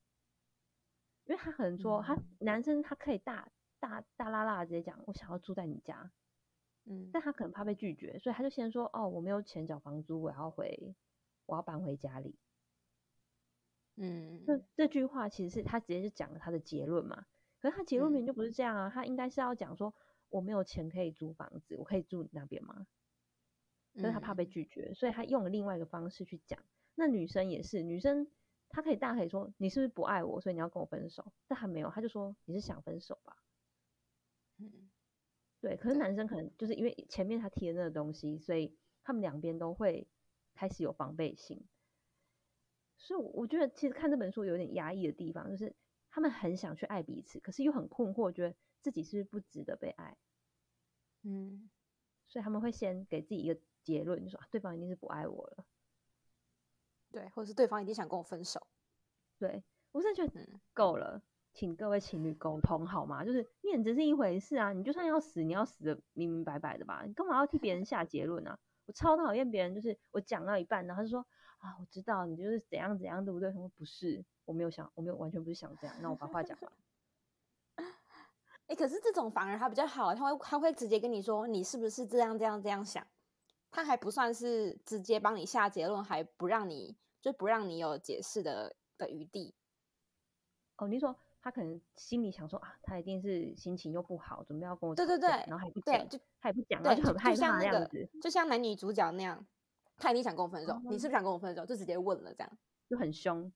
[1.26, 3.46] 因为他可能说，他男生他可以大
[3.78, 6.10] 大大拉拉地直接讲，我想要住在你家，
[6.90, 10.94] 嗯但他可能怕被拒绝，所以他就先说，哦，我没有钱缴房租，我要回，
[11.46, 12.34] 我要搬回家里。
[13.96, 17.26] 嗯这这句话其实是他直接就讲了他的结论嘛，
[17.60, 19.94] 可是他结论嗯明明就不是这样啊，他应该是要讲说
[20.30, 22.86] 我没有钱可以租房子，我可以住你那边吗？
[23.94, 26.62] 可是他怕被嗯拒绝，所以他用了另外一个方式去讲。
[26.94, 28.28] 那女生也是，女生
[28.68, 33.36] 她可以大可以说你是不是不爱我，所以你要跟我分手，但他没有，他就说你是想分手吧。
[34.58, 34.90] 嗯
[35.60, 40.06] 对，可是男生可能就是因为前面他提的那个东西，所以他们两边都会
[40.54, 41.66] 开始有防备心。
[42.96, 45.74] 所以我，我觉得其实看这本书有点压抑的地方，就是
[46.10, 50.16] 他他们很想去爱彼此，可是又很困惑，觉得自己是不是不值得被爱，
[51.22, 51.70] 嗯，
[52.26, 55.64] 所以他们会先给自己一个结论，就说、啊、对方一定是不爱我了。
[57.12, 58.66] 对，或者是对方一定想跟我分手。
[59.38, 61.22] 对我真的觉得嗯够了，
[61.58, 63.24] 请各位情侣沟通好吗？
[63.24, 68.56] 就是面子是一回事啊，你就算要死，你要死的明明白白的吧，你干嘛要替别人下结论啊？
[68.86, 71.26] 我超讨厌别人，就是我讲到一半，然后他就说
[71.58, 73.50] 啊，我知道你就是怎样怎样，对不对？
[73.50, 76.72] 他说不是，我没有想，我没有完全不是想这样，那我把话讲完。
[78.68, 83.04] 哎、可是这种反而他比较好，他会他会直接跟你说你是不是这样这样这样想，
[83.72, 89.56] 他还不算是直接帮你下结论，还不让你就不让你有解释的的余地。
[90.76, 99.46] 哦，你说他可能心里想说啊，他一定是心情又不好，准备要跟我对对对然后还不讲，就他也不讲，对，就然后就很害怕的样子，就像男女主角那样，
[99.96, 101.64] 他一定想跟我分手，你是不哦是想跟我分手？
[101.64, 102.58] 就直接问了这样。
[102.88, 103.52] 就很凶。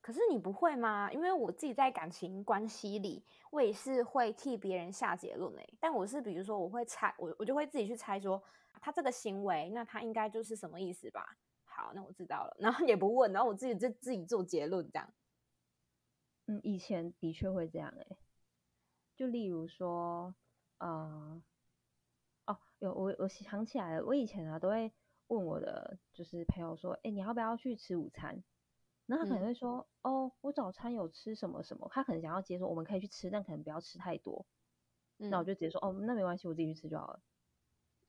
[0.00, 1.10] 可是你不会吗？
[1.12, 5.76] 因为我自己在感情关系里，我也是会替别人下结论诶。
[5.80, 8.42] 但我是比如说，我会猜，我我就会自己去猜说，
[8.82, 11.24] 他这个行为，那他应该就是什么意思吧？
[11.64, 15.10] 好，那我知道了， 然后也不问，然后我自己就自己做结论这样。
[16.48, 18.18] 嗯，以前的确会这样哎、
[19.16, 20.34] 就例如说，
[20.78, 21.42] 呃，
[22.46, 24.92] 哦，有我我想起来了，我以前啊都会
[25.28, 28.44] 问我的就是朋友说，哎、你要不要去吃午餐？
[29.06, 34.46] 然后他可能嗯会说，哦，我早餐有吃什么什么，他可能想要接受我们可以去吃，但可能不要吃太多。
[35.20, 37.22] 嗯那我就直接说，哦，那没关系，我自己去吃就好了。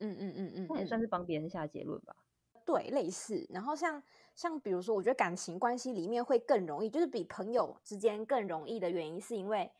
[0.01, 2.24] 嗯嗯嗯嗯，嗯那也算是帮别人下结论吧。
[2.65, 3.47] 对，类似。
[3.51, 4.01] 然后像
[4.35, 9.71] 像比如说，我觉得感情关系里面会更容易，就是比朋友之间更容易的原因，是因为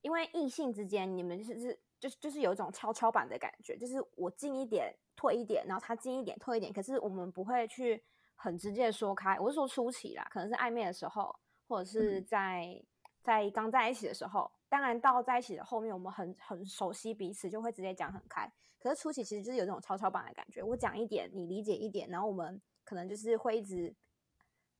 [0.00, 8.02] 因为异性之间你们就是是就是就是有一种跷跷板的感觉，就是我近一点退一点，然后他近一点退一点，可是我们不会去
[8.34, 9.38] 很直接地说开。
[9.38, 11.34] 我是说初期啦，可能是暧昧的时候，
[11.68, 12.82] 或者是嗯在、
[13.22, 14.50] 在刚在一起的时候。
[14.72, 18.50] 当然到在一起的后面，我们很很熟悉彼此，就会直接讲很开。
[18.80, 23.94] 可是初期其实就是有这种跷跷板的感觉，我讲一点，你理解一点，然后我们可能就是会一直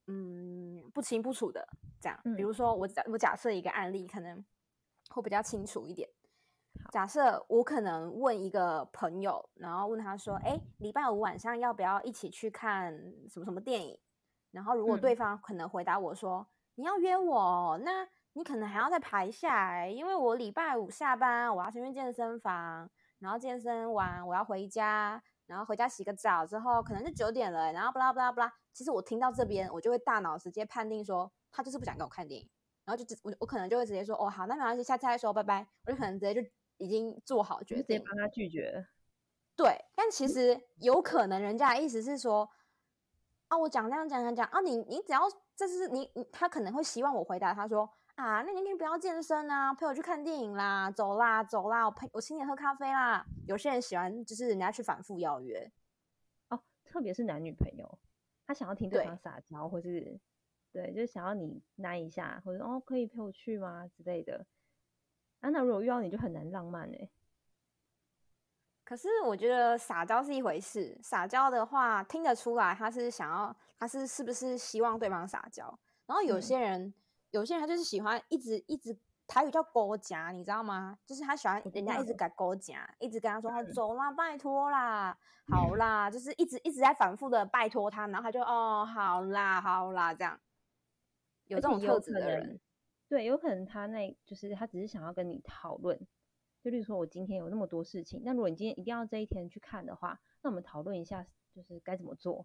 [0.07, 1.69] 嗯不清不楚的
[2.01, 2.19] 这样。
[2.25, 4.43] 比嗯如说我假我假设一个案例，可能
[5.11, 6.09] 会比较清楚一点。
[6.91, 12.91] 假设我可能问一个朋友，然后问他说：“哎，礼拜五晚上要不要一起去看
[13.29, 13.99] 什么什么电影？”
[14.53, 28.53] 然后如果对嗯方可能回答我说：“你要约我哦，那你可能还要再排下来，因为我礼拜五下班，我要先去健身房，然后健身完我要回家，然后回家洗个澡之后可能就九点了欸，然后巴拉巴拉巴拉。
[28.73, 32.49] 其实我听到这边，我就会大脑直接判定说他就是不想跟我看电影，
[32.85, 35.67] 然后就直我我可能就会直接说哦好，那没关系，下次再说，拜拜。
[35.85, 37.99] 我就可能直接就已经做好就决定。
[37.99, 38.87] 直接帮他拒绝。
[39.55, 42.49] 对，但其实有可能人家的意思是说，
[43.49, 45.21] 啊，我讲这样讲讲讲啊，你你只要
[45.55, 53.25] 这是你你他可能会希望我回答他说啊，那你可以不要健身啊，陪我去看电影啦，走啦走啦，我陪我请你喝咖啡啦。
[53.47, 55.71] 有些人喜欢就是人家去反复邀约，
[56.49, 57.99] 哦，特别是男女朋友，
[58.47, 60.21] 他想要听对对方撒娇，或是
[60.73, 64.47] 对，就是想要你耐一下，或者哦可以陪我去吗之类的。
[65.41, 67.11] 啊，那如果遇到你就很难浪漫哎、
[68.85, 75.77] 可是我觉得撒娇是一回事，撒娇的话听得出来他是想要，他是是不是希望对方撒娇？
[76.07, 76.95] 然后有嗯些人，
[77.33, 80.99] 有些人他就是喜欢一直一直台语叫勾夹，你知道吗？
[81.07, 85.19] 就是他喜欢人家一直改勾夹，一直跟他说、哦嗯走啦，拜托啦，
[85.49, 90.39] 好啦，就是一直一直在反复的拜托他，然后他就哦好啦好啦这样，
[91.47, 92.61] 有这种特质的人，
[93.09, 95.99] 对，有可能他那就是他只是想要跟你讨论，
[96.61, 102.45] 就例如说我今天有那么多事情，那如果你今天一定要这一天去看的话，那我们讨论一下就是该怎么做。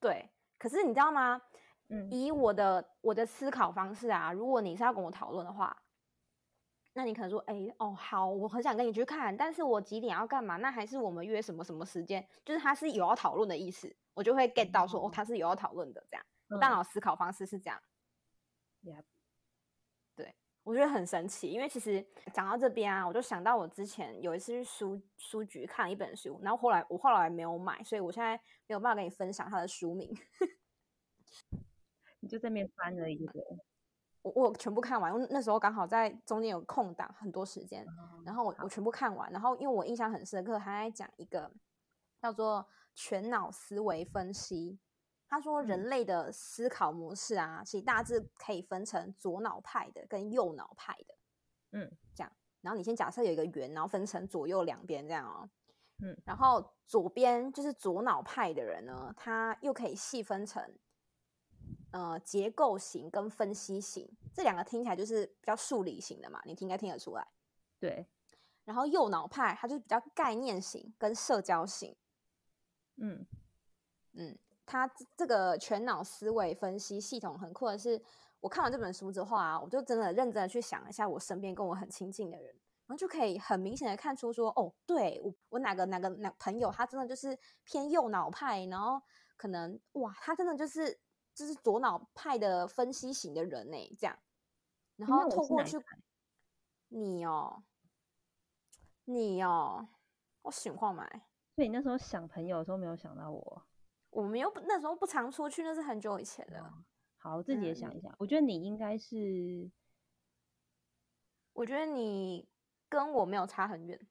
[0.00, 0.30] 对。
[0.58, 1.42] 可是你知道吗？
[1.88, 5.76] 嗯以我的我的思考方式啊，如果你是要跟我讨论的话，
[6.94, 10.56] 那你可能说，哎、哦，好，我很想跟你去看，但是我几点要干嘛？
[10.56, 12.26] 那还是我们约什么什么时间？
[12.44, 17.80] 就是他是有要讨论的意思，我就会 get 到说，哦，哦他是有要讨论的，这样，我大嗯脑思考方式是这样。
[18.82, 19.04] Yep
[20.64, 30.12] 我觉得很神奇，因为其实讲到这边啊，我就想到我之前有一次去书书局看了一本书，然后后来我后来没有买，所以我现在没有办法跟你分享它的书名。
[32.26, 33.40] 你就在那边翻了一个，
[34.22, 37.86] 我我全部看完，因为那时候刚好在中间有空档很多时间，
[38.24, 41.48] 然后我我全部看完，然后因为我印象很深刻，他在讲一个
[42.20, 44.80] 叫做全脑思维分析。
[45.28, 51.14] 他说人嗯类的思考模式啊，其实大致可以分成左脑派的跟右脑派的。
[51.78, 52.32] 嗯，这样。
[52.60, 55.48] 然后你先假设有一个圆，然后分成左右两边这样哦。
[56.02, 60.62] 嗯，然后左边就是左脑派的人呢，他又可以细分成，
[61.96, 67.26] 呃结构型跟分析型这两个听起来就是比较数理型的嘛，你听应该听得出来。
[67.78, 68.06] 对，
[68.64, 71.96] 然后右脑派它就是比较概念型跟社交型。
[72.96, 73.26] 嗯
[74.12, 78.02] 嗯，它这个全脑思维分析系统很酷的是，
[78.40, 82.46] 我看完这本书之后啊，我就真的认真的去想一下我身边跟我很亲近的人，
[82.86, 89.00] 然后就可以很明显的看出说，哦，对我我哪个哪个哪朋友，他真的就是偏右脑派，然后
[89.36, 90.98] 可能哇，他真的就是
[91.36, 94.18] 就是左脑派的分析型的人呢，这样，
[94.96, 95.76] 然后透过去
[96.88, 97.62] 你哦，
[99.04, 99.86] 你哦，
[100.40, 101.28] 我喜欢买。
[101.54, 103.66] 所以你那时候想朋友的时候没有想到我，
[104.08, 106.72] 我们又那时候不常出去，那是很久以前的。
[107.18, 109.70] 好，我自己也想一想，我觉得你应该是，
[111.52, 112.48] 我觉得你
[112.88, 114.08] 跟我没有差很远。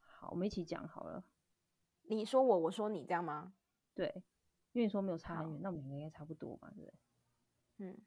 [0.00, 1.24] 好，我们一起讲好了。
[2.08, 3.54] 你说我，我说你，这样吗？
[3.94, 4.24] 对，
[4.72, 6.94] 因为你说没有差很远，那我们应该差不多嘛，对不对？
[7.78, 7.98] 嗯，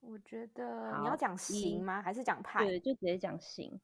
[0.00, 2.02] 我觉得你要讲型吗？
[2.02, 2.64] 还是讲派？
[2.64, 3.80] 对，就直接讲型。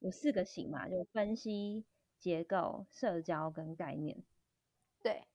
[0.00, 1.84] 有四个型嘛，就分析。
[2.18, 4.16] 结构、社交跟概念，
[5.02, 5.28] 对，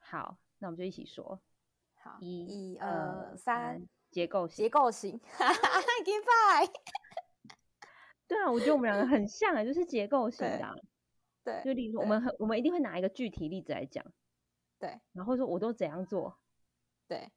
[0.00, 1.40] 好，那我们就一起说。
[1.94, 6.72] 好，一、一、二、三，结构型，结构型 five。
[8.26, 10.82] 对啊，我觉得我们两个很像啊，就是结构型的。
[11.44, 14.04] 对，就例如说，我们很，我们一定会拿一个具体例子来讲。
[14.80, 16.36] 对，然后说我都怎样做。
[17.06, 17.30] 对，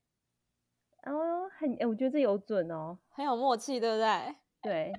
[1.04, 4.36] 然后很，哎，我觉得这有准哦，很有默契，对不对？
[4.64, 4.94] 对。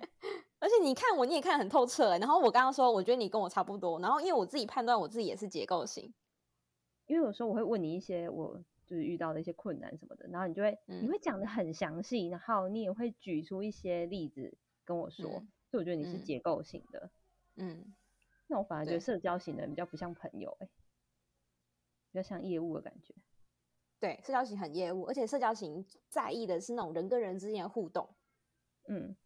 [0.61, 2.17] 而且你看我，你也看很透彻。
[2.19, 3.99] 然后我刚刚说，我觉得你跟我差不多。
[4.01, 6.13] 然后因为我自己判断，我自己也是结构型。
[7.07, 15.29] 因为有时候我会问你一些我就是遇到的一些困难什么的，然后你就会你会讲的很详细，然后你也会举出一些例子跟我说。
[15.71, 17.11] 所以我觉得你是结构型的。
[17.57, 17.95] 嗯。
[18.47, 20.69] 那我反而觉得社交型的比较不像朋友，哎，
[22.15, 23.13] 比较像业务的感觉。
[23.99, 28.09] 对，社交型很业务，而且社交型在意的是那种人跟人之间的互动。
[28.87, 29.17] 嗯。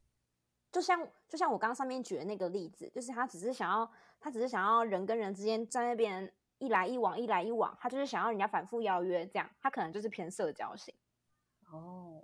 [0.71, 10.95] 就像就像我刚刚上面举的那个例子，就是他只是想要，他只是想要人跟人之间在那边一来一往，一来一往，他就是想要人家反复邀约，这样他可能就是偏社交型。
[11.71, 12.23] 哦，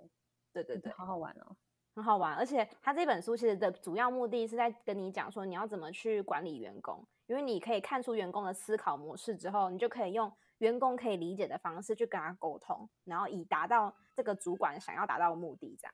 [0.51, 1.55] 对对对，好好玩哦，
[1.95, 2.35] 很好玩。
[2.35, 15.93] 而且他这本书其实的主要目的是在跟你讲说，你要怎么去管理员工，因为你可以看出员工的思考模式之后，你就可以用员工可以理解的方式去跟他沟通，然后以达到这个主管想要达到的目的，这样。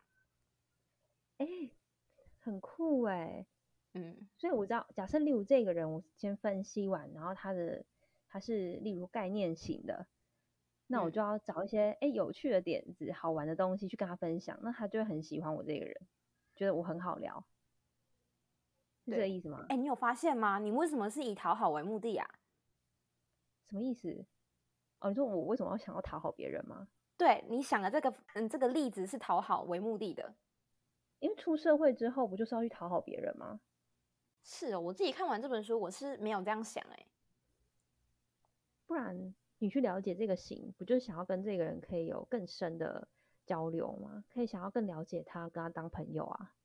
[1.37, 1.71] 哎。
[2.43, 3.45] 很酷哎，
[3.93, 7.85] 嗯，所以我知道，假设例如这个人，我先分析完，然后他的
[8.27, 10.07] 他是例如概念型的，
[10.87, 15.95] 那我就要找一些哎有趣的点子、好玩的东西去跟他分享，那他就会很喜欢我这个人，
[16.55, 17.45] 觉得我很好聊，
[19.05, 19.63] 是这个意思吗？
[19.69, 20.57] 哎，你有发现吗？
[20.57, 22.27] 你为什么是以讨好为目的啊？
[23.69, 24.25] 什么意思？
[25.01, 26.87] 哦，你说我为什么要想要讨好别人吗？
[27.17, 30.33] 对，你想的这个嗯，这个例子是讨好为目的的。
[31.19, 33.59] 因为出社会之后，不就是要去讨好别人吗？
[34.43, 37.05] 是哦，我自己看完这本书，我是没有这样想哎。
[38.87, 43.07] 不然你去了解这个型，不就是想要跟这个人可以有更深的
[43.45, 44.23] 交流吗？
[44.33, 46.55] 可以想要更了解他，跟他当朋友啊。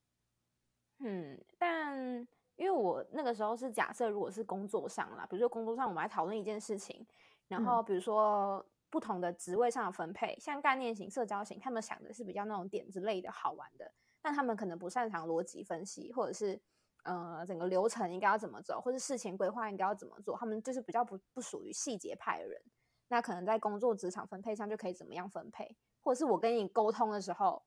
[1.00, 7.06] 嗯，但因为我那个时候是假设，如果是工作上啦，比如说工作上我们来讨论一件事情，
[7.48, 13.92] 然后比如说不同的职位上的分配，像概念型、社交型，他们想的是比较那种点子类的好玩的。
[14.22, 16.60] 但他们可能不擅长逻辑分析，或者是
[17.04, 22.60] 呃整个流程应该要怎么走，或是事前规划应该要怎么做，他们就是比较不不属于细节派的人。
[23.08, 27.62] 那可能在工作职场分配上就可以怎么样分配，或者是我跟你沟通的时候，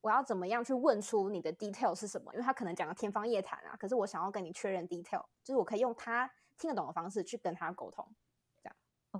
[0.00, 2.32] 我要怎么样去问出你的 detail 是什么？
[2.34, 8.06] 因为他可能讲的天方夜谭啊，可是我想要跟你确认 detail，就是我可以用他听得懂的方式去跟他沟通。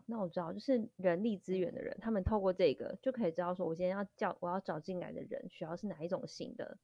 [0.06, 6.78] 那我知道，就是人力资源的人，他们透过这个就可以知道说，我今天要叫我要找进来的人，需要是哪一种型的。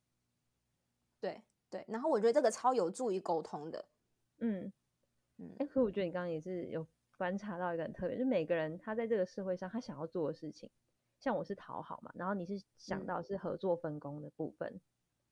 [1.20, 3.84] 对对，然后我觉得这个超有助于沟通的。
[4.38, 4.72] 嗯
[5.38, 10.70] 嗯，哎，可我觉得你刚刚也是有观察到一个很特别，就每个人他在这个社会上他想要做的事情，
[11.20, 14.80] 像我是讨好嘛，然后你是想到是合作分工的部分。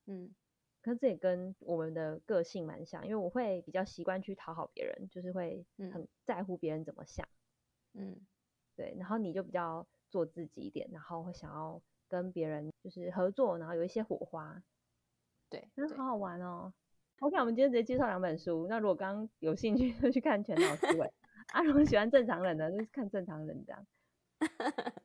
[0.06, 0.34] 嗯，
[0.80, 7.26] 可是这也跟我们的个性蛮像，因为我会比较习惯去讨好别人，就是会很在乎别人怎么想。
[7.26, 7.39] 嗯，
[8.76, 14.62] 对，然后你就比较做自己一点，然后会想要跟别人就是合作，然后有一些火花，
[15.48, 16.72] 对，真的好好玩哦。
[17.20, 18.66] OK，我们今天直接介绍两本书。
[18.68, 21.06] 那如果刚刚有兴趣就去看《全脑思维》，
[21.48, 23.86] 啊，如果喜欢正常人的，就是看正常人这样。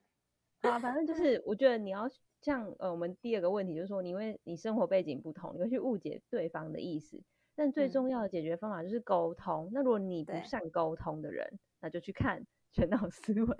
[0.64, 2.10] 好，反正就是我觉得你要
[2.40, 7.22] 像呃，我们第二个问题就是说，你因为你生活背景不同，你会去误解对方的意思。
[7.54, 9.70] 但最重要的解决方法就是沟通。
[9.74, 12.46] 那如果你不善沟通的人，那就去看。
[12.76, 13.58] 全脑思维，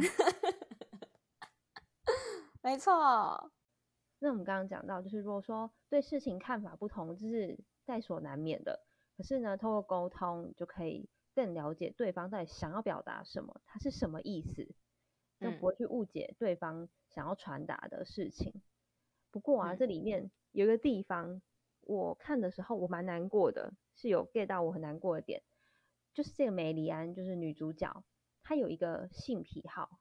[2.62, 3.50] 没错。
[4.20, 8.86] 那我们刚刚讲到，就是如果说对事情看法不同，这是在所难免的。
[9.16, 14.68] 可是呢，透过沟通就可以更了解对方到底想要表达什么，他是什么意思，
[15.40, 18.62] 就不会去误解对方想要传达的事情。
[19.32, 21.42] 不过啊，这里面有一个地方，
[21.80, 25.42] 我看的时候我蛮难过的，是有 get 到我很难过的点，
[26.14, 28.04] 就是这个梅里安，就是女主角，
[28.46, 30.00] 她有一个性癖好，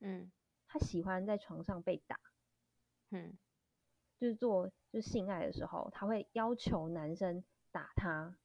[0.00, 0.30] 嗯，
[0.66, 2.18] 他喜欢在床上被打。
[3.12, 3.38] 嗯，
[4.18, 8.36] 就是做就是性爱的时候，他会要求男生打他，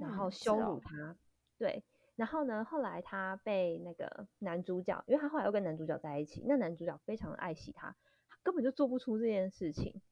[0.00, 1.16] 然后羞辱他。
[1.56, 1.84] 对，
[2.16, 7.96] 然后呢，后来他被那个男主角，因为他后来又跟男主角在一起，那男主角非常的爱惜他，
[8.28, 10.02] 他根本就做不出这件事情。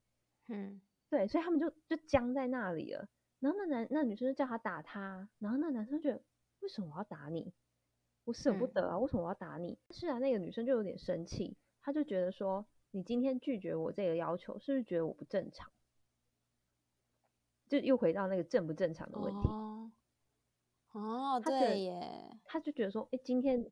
[0.46, 0.80] 嗯，
[1.10, 3.08] 对，所以他们就就僵在那里了。
[3.40, 6.22] 然后那男那女生就叫他打他，然后那男生觉得
[6.60, 7.52] 为什么我要打你？
[8.28, 9.78] 我舍不得啊，为什么我要打你？
[9.88, 12.66] 是啊，那个女生就有点生气，她就觉得说。
[12.90, 15.70] 你今天拒绝我这个要求，是不是觉得我不正常？
[17.68, 19.48] 就又回到那个正不正常的问题。
[20.92, 23.70] 哦，对耶，她就觉得说，哎，今天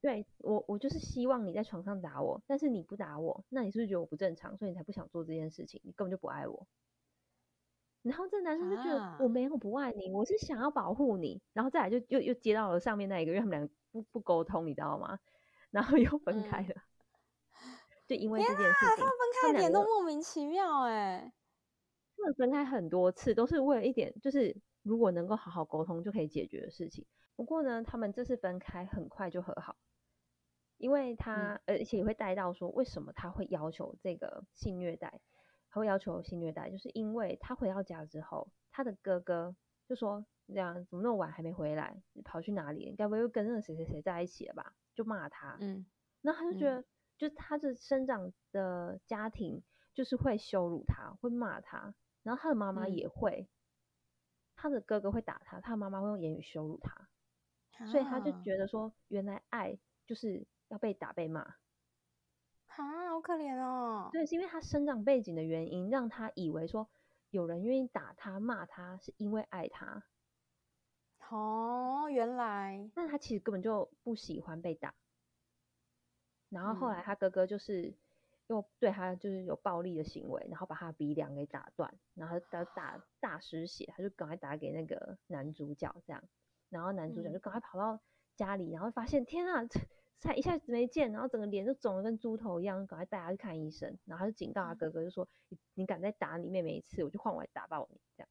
[0.00, 4.56] 对我，我就是希望你在床上打我，但是你不打我，那你是不是觉得我不正常？
[4.56, 5.78] 所以你才不想做这件事情？
[5.84, 6.66] 你根本就不爱我。
[8.02, 11.40] 然后这男生就觉得我没有不爱你，我是想要保护你。
[11.52, 15.18] 然后再来就又又接到了上面那一个，因为他们两个不不沟通，你知道吗？
[15.70, 16.74] 然后又分开了。
[18.06, 21.32] 就因为这件事情，他们分开点都莫名其妙哎。
[22.16, 27.06] 他们分开很多次，都是为了一点，就是如果能够好好沟通就可以解决的事情。
[27.36, 29.76] 不过呢，他们这次分开很快就和好，
[30.76, 35.20] 因为他而且也会带到说，为什么他会要求这个性虐待，
[35.72, 39.56] 他会要求性虐待，就是因为他回到家之后，他的哥哥
[39.88, 42.94] 就说这样怎么那么晚还没回来，跑去哪里？
[42.96, 44.76] 该不会又跟那个谁谁谁在一起了吧？
[44.94, 45.84] 就骂他，嗯，
[46.20, 46.84] 然后他就觉得。
[47.18, 49.62] 就是他的生长的家庭，
[49.94, 51.94] 就是会羞辱他，会骂他，
[52.24, 53.48] 然后他的妈妈也会，
[54.56, 61.54] 他的哥哥会打他，他的妈妈会用言语羞辱他，所以他就觉得说，原来爱就是要被打被骂，
[62.76, 64.08] 啊，好可怜哦。
[64.12, 66.88] 对，是因为他生长背景的原因，让他以为说
[67.30, 70.04] 有人愿意打他、骂他，是因为爱他。
[71.30, 74.94] 哦，原来，但他其实根本就不喜欢被打。
[76.50, 77.94] 然后后来他哥哥就是
[78.48, 86.22] 又对他就是有暴力的行为，然后把他鼻梁给打断，然后打打 大失血，他就赶快打给那个男主角这样，
[86.68, 87.98] 然后男主角就赶快跑到
[88.36, 89.64] 家里，然后发现天啊，
[90.22, 98.28] 才一下子没见，然后整个脸就肿的跟猪头一样，赶快带他去看医生，然后他就警告他哥哥，就说你你敢再打你妹妹一次，我就换我来打爆你这样，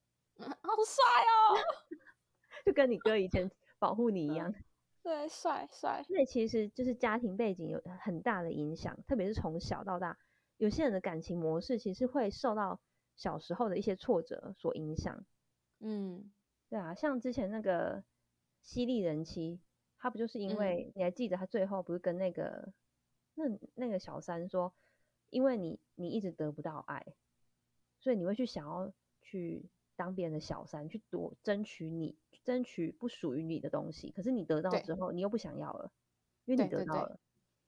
[0.61, 1.59] 好帅哦，
[2.65, 4.55] 就跟你哥以前保护你一样。
[5.03, 6.05] 对，帅帅。
[6.07, 10.17] 那其实就是家庭背景有很大的影响，特别是从小到大，
[10.55, 12.79] 有些人的感情模式其实会受到
[13.17, 15.25] 小时候的一些挫折所影响。
[15.79, 16.31] 嗯，
[16.69, 18.03] 对啊，像之前那个
[18.61, 19.59] 犀利人妻，
[20.01, 22.73] 他不就是因为你还记得他最后不是跟那个
[23.35, 23.45] 那
[23.75, 24.73] 那个小三说，
[25.29, 27.05] 因为你你一直得不到爱，
[27.99, 28.91] 所以你会去想要
[29.21, 29.69] 去。
[29.97, 35.91] 当别人的小三去夺争取你争取不属于你的东西，可是你得到之后，你又不想要了，
[36.45, 37.19] 因为你得到了。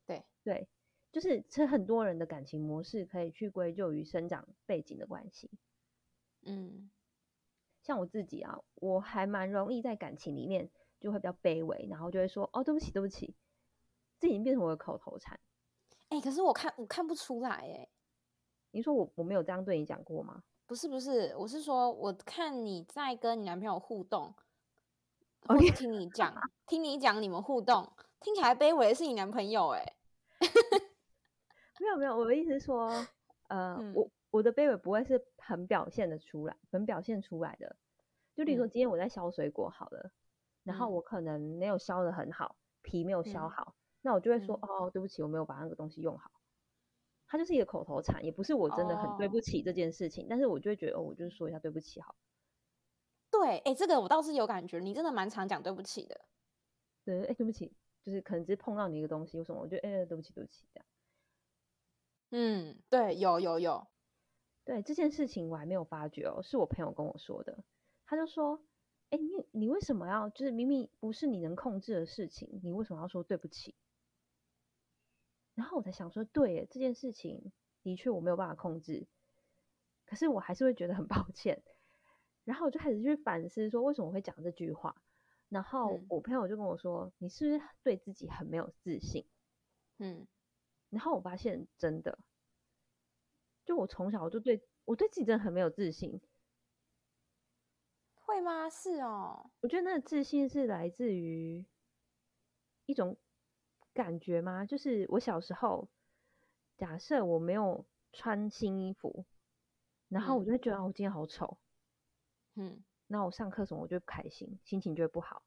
[0.08, 0.68] 对对，
[1.12, 5.52] 就是其实很多人的感情模式可以去归咎于生长背景的关系。
[6.42, 6.90] 嗯，
[7.84, 10.72] 像我自己啊，我还蛮容易在感情里面
[11.04, 13.36] 就会比较卑微，然后就会说哦对不起对不起，
[14.22, 15.38] 这已经变成我的口头禅。
[16.08, 17.90] 哎，可是我看我看不出来哎，
[18.72, 20.44] 你说我我没有这样对你讲过吗？
[20.66, 24.34] 不是不是，我是说，我看你在跟你男朋友互动，
[25.42, 26.34] 或是听你讲，
[26.66, 27.92] 听你讲你们互动，
[28.22, 29.84] 听起来卑微的是你男朋友哎。
[31.82, 33.06] 没有没有，我的意思是说，
[33.50, 37.76] 呃，我我的卑微不会是很表现的出来，很表现出来的。
[38.34, 40.12] 就例如说今天我在削水果好了，
[40.64, 46.32] 然后我可能没有削的很好，皮没有削好，那我就会说哦，对不起，我没有把那个东西用好。
[47.28, 52.16] 它就是一个口头禅，也不是我真的很对不起这件事情，但是我就会觉得，哦，我就是说一下对不起好。
[53.32, 56.22] 对，哎，这个我倒是有感觉，你真的蛮常讲对不起的。
[57.04, 60.86] 对，哎，对不起，就是可能只是碰到你一个东西，有什么，我觉得，哎，对不起，对不起，这样。
[62.30, 63.88] 嗯，对，有有有，
[64.64, 67.64] 对这件事情我还没有发觉哦，是我朋友跟我说的，
[68.06, 68.62] 他就说，
[69.14, 73.76] 哎，你你为什么要，就是明明不是你能控制的事情，你为什么要说对不起？
[75.54, 77.52] 然后我才想说，对，这件事情
[77.84, 79.06] 的确我没有办法控制，
[80.08, 81.62] 可是我还是会觉得很 抱歉。
[82.44, 85.00] 然后我就开始去反思，说为什么会讲这句话。
[85.48, 89.28] 然后我朋友就跟我说：“你是不是对自己很没有自信？”
[90.00, 90.28] 嗯，
[90.90, 92.18] 然后我发现真的，
[93.64, 96.20] 就我从小就对我对自己真的很没有自信。
[98.34, 98.68] 会吗？
[98.68, 101.64] 是哦，我觉得那个自信是来自于
[102.88, 103.16] 一种
[103.94, 104.66] 感觉吗？
[104.66, 105.88] 就是我小时候，
[106.76, 109.24] 假设我没有穿新衣服，
[110.10, 111.60] 然后我就会觉得我今天好丑，
[112.56, 115.44] 嗯，那我上课什么我就不开心，心情就会不好。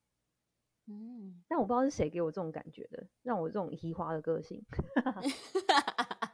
[0.86, 4.64] 嗯，但我不知道是谁给我这种感觉的，让我这种移花的个性。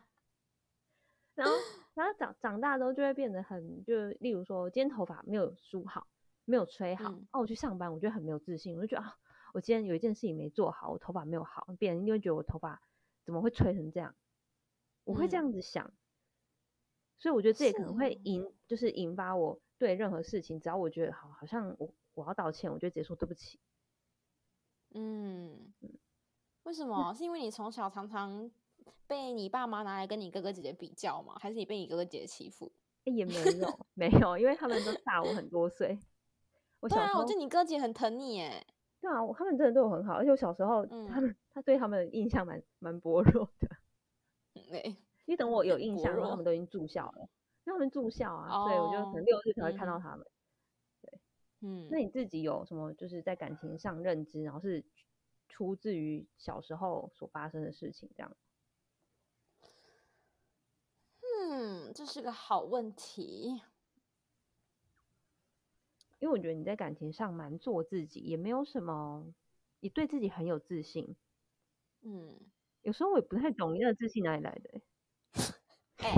[1.35, 1.55] 然后，
[1.95, 6.07] 然后长长大之后就会变得很，就例如说，今天头发没有梳好，
[6.45, 9.17] 没有吹好，嗯哦，我去上班，我觉得很没有自信，我就觉得啊，
[9.55, 12.83] 我今天有一件事情没做好，我头发没有好，别人一定会觉得我头发
[13.25, 14.15] 怎么会吹成这样，
[15.05, 15.93] 我会这嗯样子想，
[17.19, 23.61] 所以我觉得这也可能会引，就是引发我对任何事情，只要我觉得好，好像我我要道歉，我就直接说对不起。
[24.95, 25.73] 嗯，
[26.65, 27.15] 为什么？
[27.15, 28.51] 是因为你从小常常
[29.07, 31.37] 被你爸妈拿来跟你哥哥姐姐比较吗？
[31.39, 32.73] 还是你被你哥哥姐姐欺负？
[33.05, 35.99] 诶也没有没有，因为他们都大我很多岁。
[36.83, 38.67] 我对啊，小时候我记得你哥姐很疼你耶。
[39.01, 43.69] 对啊，我他们真的对我很好，而且我小时候、嗯他们他对他们的印象蛮蛮薄弱的，
[45.25, 47.29] 因为等我有印薄象然后，弱他们都已经住校了，
[47.65, 50.27] 因为他们住校啊，所以我就可能哦六日才会看到嗯他们。
[51.61, 54.85] 嗯，那你自己有什么就是在感情上认知，然后是
[55.49, 58.37] 出自于小时候所发生的事情这样？
[61.23, 63.63] 嗯，这是个好问题。
[66.23, 69.35] 因为我觉得你在感情上蛮做自己，也没有什么，
[69.81, 71.17] 也对自己很有自信。
[72.03, 72.39] 嗯，
[72.83, 74.81] 有时候我也不太懂你那个自信哪里来的
[75.99, 76.13] 欸、哎、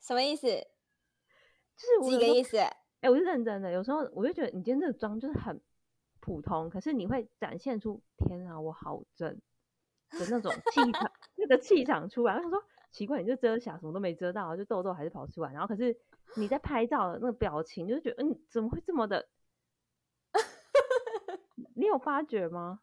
[0.00, 0.46] 什么意思？
[0.46, 2.56] 就是几个意思？
[2.56, 3.70] 哎、我是认真的。
[3.70, 5.60] 有时候我就觉得你今天这个妆就是很
[6.20, 9.28] 普通，可是你会展现出天啊，我好正
[10.12, 12.34] 的那种气场， 那个气场出来。
[12.34, 15.52] 我想说，奇怪，你就遮瑕什么都没遮到，就痘痘还是跑出来。
[15.52, 15.94] 然后可是
[16.36, 19.28] 你在拍照的那个表情，就是觉得嗯，怎么会这么的？
[21.74, 22.80] 你有发觉吗？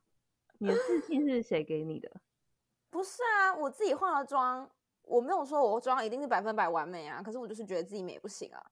[0.59, 2.11] 你的自信是谁给你的？
[2.91, 4.69] 不是啊，我自己化了妆，
[5.03, 8.63] 我没有说我妆一定是百分百完美啊，可是我就是觉得自己美不行啊。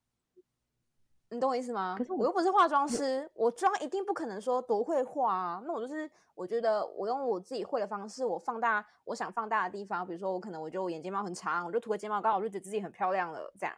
[1.31, 1.95] 你懂我意思吗？
[1.97, 5.63] 可是我我又不是化妆师，我妆一定不可能说多会化啊。
[5.63, 13.75] 那我就是我觉得我用我自己会的方式，我放大我想放大的地方，比如说我可能我觉得我眼睫毛很长，我就涂个睫毛膏，我就觉得自己很漂亮了，这样。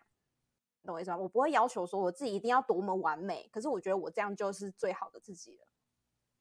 [0.81, 1.17] 你懂我意思吗？
[1.17, 5.67] 我不会要求说我自己一定要多么完美，可是我觉得我这样就是最好的自己了。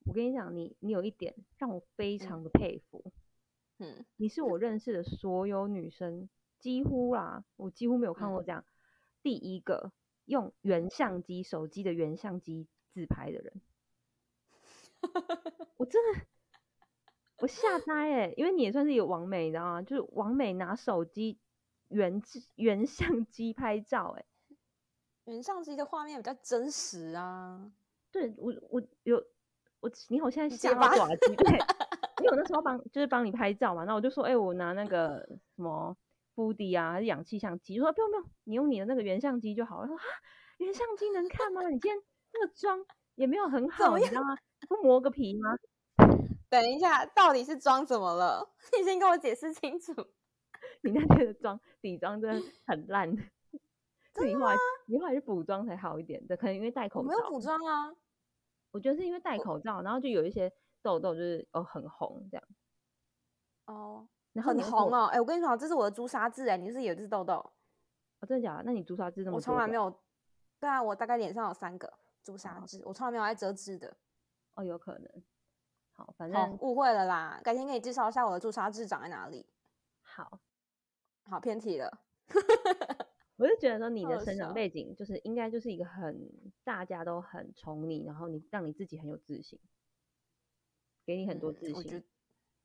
[0.05, 3.11] 我跟你讲，你你有一点让我非常的佩服，
[3.77, 6.29] 嗯，你是我认识的所有女生
[6.59, 8.65] 几乎啦，我几乎没有看过嗯这样、
[9.21, 9.91] 第一个
[10.25, 13.61] 用原相机手机的原相机自拍的人。
[15.77, 16.21] 我真的
[17.37, 19.81] 我吓呆哎、因为你也算是有王美，你知道吗？
[19.81, 21.39] 就是王美拿手机
[21.87, 24.25] 原自原相机拍照哎、
[25.25, 27.71] 原相机的画面比较真实啊。
[28.11, 29.25] 对我我有
[29.81, 31.51] 我你好， 现在你结巴吓到爪机对，
[32.19, 35.95] 因为我那时候帮就是帮你拍照嘛，那我就说，哎、我拿那个什么
[36.35, 39.81] Fuji 啊，还是氧气相机，就说不用不用，你用你的那个原相机就好。
[39.81, 40.03] 他说啊，
[40.57, 41.61] 原相机能看吗？
[41.67, 41.97] 你今天
[42.33, 44.37] 那个妆也没有很好，你知道吗？
[44.69, 45.57] 不磨个皮吗？
[46.49, 48.47] 等一下，到底是妆怎么了？
[48.77, 49.93] 你先跟我解释清楚。
[50.81, 53.09] 你那天的妆底妆真的很烂，
[54.15, 54.55] 是你后来
[54.85, 57.07] 你后来是补妆才好一点的，可能因为戴口罩。
[57.07, 57.93] 我没有补妆啊。
[58.71, 60.51] 我觉得是因为戴口罩，然后就有一些
[60.81, 62.43] 痘痘就是哦很红这样，
[63.65, 65.05] 哦，然后你很红哦。
[65.05, 67.33] 哎、我跟你说，这是我的朱砂痣哎，你是有一只痘痘？
[67.35, 68.63] 哦，真的假的？
[68.63, 69.93] 那你朱砂痣那么我从来没有。
[70.59, 71.91] 对啊，我大概脸上有三个
[72.23, 73.97] 朱砂哦痣，我从来没有爱遮痣的。
[74.53, 75.23] 哦，有可能。
[75.93, 77.41] 好，反好正，误会了啦。
[77.43, 79.47] 改天给你介绍一下我的朱砂痣长在哪里。
[80.03, 80.39] 好，
[81.23, 81.97] 好，偏题了。
[83.41, 86.31] 我就觉得说你的好生长背景就是应该就是一个很
[86.63, 89.59] 大家都很宠你，然后你让你自己很有自信，
[91.03, 91.75] 给你很多嗯自信。
[91.75, 92.05] 我觉得，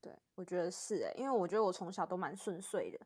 [0.03, 3.01] 对，我觉得是哎，因为我觉得我从小都蛮顺遂的，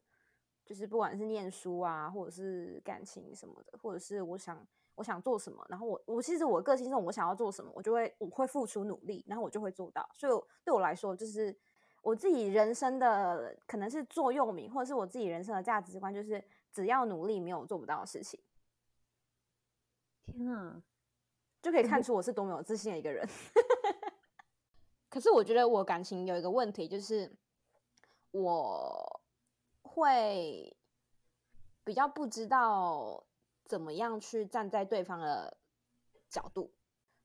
[0.67, 4.67] 就是不管是念书啊，或者是感情什么的，或者是我想
[4.97, 10.11] 我想做什么，然后我我其实我个性上我想要做什么，我就会我会付出努力，然后我就会做到。
[10.13, 11.57] 所以我对我来说，就是
[12.03, 16.43] 我自己人生的可能是座右铭，或者是我自己人生的价值观，就是
[16.73, 18.41] 只要努力，没有做不到的事情，
[20.27, 20.83] 天啊，
[21.61, 23.29] 就可以看出我是多么有自信的一个人。
[25.09, 27.33] 可是我觉得我感情有一个问题，就是
[28.31, 29.21] 我
[29.83, 30.77] 会
[31.83, 33.27] 比较不知道
[33.65, 35.57] 怎么样去站在对方的
[36.29, 36.73] 角度，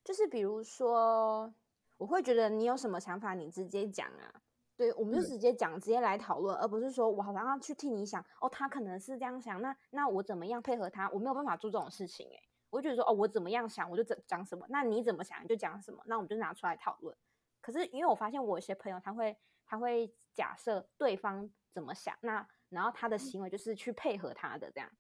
[0.04, 1.54] 就是比如说，
[1.98, 4.42] 我会觉得你有什么想法，你直接讲啊，
[4.78, 11.10] 对，我们就直接讲，直接来讨论，而不是说我好像要去替你想哦，他可能是这样想，那那我怎么样配合他？
[11.12, 17.16] 我没有办法做这种事情诶，我就觉得说哦，我怎么样想我就怎讲什么，那你怎么想就讲什么，那我们就拿出来讨论。
[17.62, 24.92] 可是因为我发现我有些朋友他会他会假设对方怎么想，那然后他的行为就是去配合他的这样。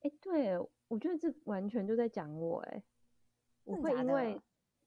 [0.00, 2.82] 哎，对，我觉得这完全就在讲我哎，
[3.62, 4.40] 我会因为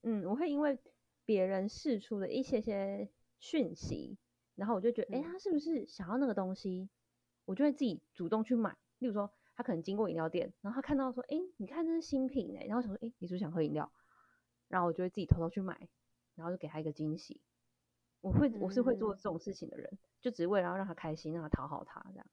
[0.04, 0.78] 嗯，我会因为
[1.24, 3.10] 别人试出的一些些。
[3.40, 4.18] 讯息，
[4.56, 6.90] 然后我就觉得，哎，他是不是想要那个东西？
[7.46, 8.78] 我就会自己主动去买。
[9.00, 13.92] 例如说，他可能经过饮料店，然后他看到说，哎，你看这是新品哎，然后想说，哎，你是不是想喝饮料？
[14.68, 15.90] 然后我就会自己偷偷去买，
[16.36, 17.42] 然后就给他一个惊喜。
[18.22, 22.28] 我会，我是会做这种事情的人，就只是为了要让他开心，让他讨好他这样。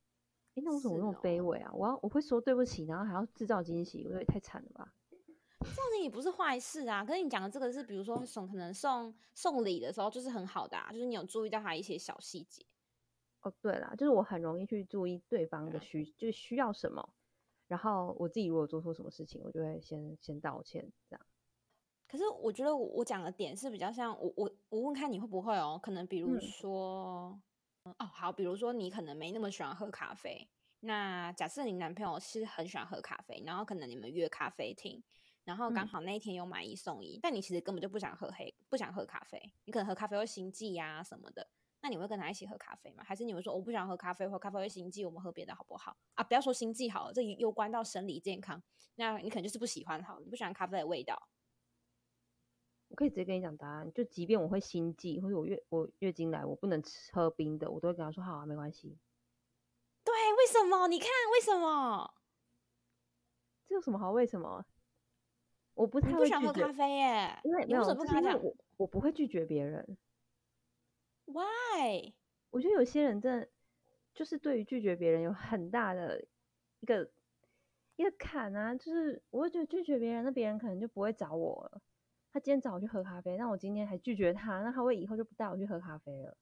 [0.56, 1.72] 哎，那为什么那么卑微啊？
[1.72, 4.92] 我要我会说对不起，然后还要制造惊喜，我觉得太惨了吧。
[5.88, 12.66] 这样子也不是坏事啊，可是你讲的这个是，比如说送可能送送礼的时候，就是很好的，啊，就是你有注意到他一些小细节。
[13.42, 17.08] 哦，对啦，就是我很容易去注意对方的需，就需要什么，
[17.68, 21.26] 然后我自己如果做错什么事情，我就会先先道歉这样。
[22.08, 27.40] 可是我觉得我讲的点是比较像我我我问看你会不会哦，可能比如说，
[27.84, 30.48] 哦好，比如说你可能没那么喜欢喝咖啡，
[30.80, 35.02] 那假设你男朋友是很喜欢喝咖啡，然后可能你们约咖啡厅。
[35.46, 41.48] 然后刚好那一天有买一送一，但你其实根本就不想喝黑，不想喝咖啡，你可能喝咖啡会心悸呀什么的，
[41.80, 43.04] 那你会跟他一起喝咖啡吗？
[43.04, 45.96] 还是你会说我不想喝咖啡，或咖啡会心悸，我们喝别的好不好？
[46.14, 48.60] 啊，不要说心悸好了，这攸关到生理健康，
[48.96, 51.28] 那你可能就是不喜欢好，你不喜欢咖啡的味道。
[52.88, 58.98] 我可以直接跟你讲答案，就即便我会心悸，或者我月我月经来我不能吃喝冰的，我都会跟他说好啊，没关系。
[60.02, 60.88] 对，为什么？
[60.88, 62.14] 你看为什么？
[63.68, 64.10] 这有什么好？
[64.10, 64.64] 为什么？
[65.76, 69.96] 我不太会拒绝咖啡耶，因为没有，因为我我不会拒绝别人。
[71.26, 72.14] Why？
[72.50, 73.48] 我觉得有些人真的
[74.14, 76.24] 就是对于拒绝别人有很大的
[76.80, 77.10] 一个
[77.96, 81.82] 一个坎啊，就是我会觉得拒绝别人，那别人可能就不会找我了。
[82.32, 86.36] 他今天找我去喝咖啡，那我今天还拒绝他，那他会以后就不带我去喝咖啡了。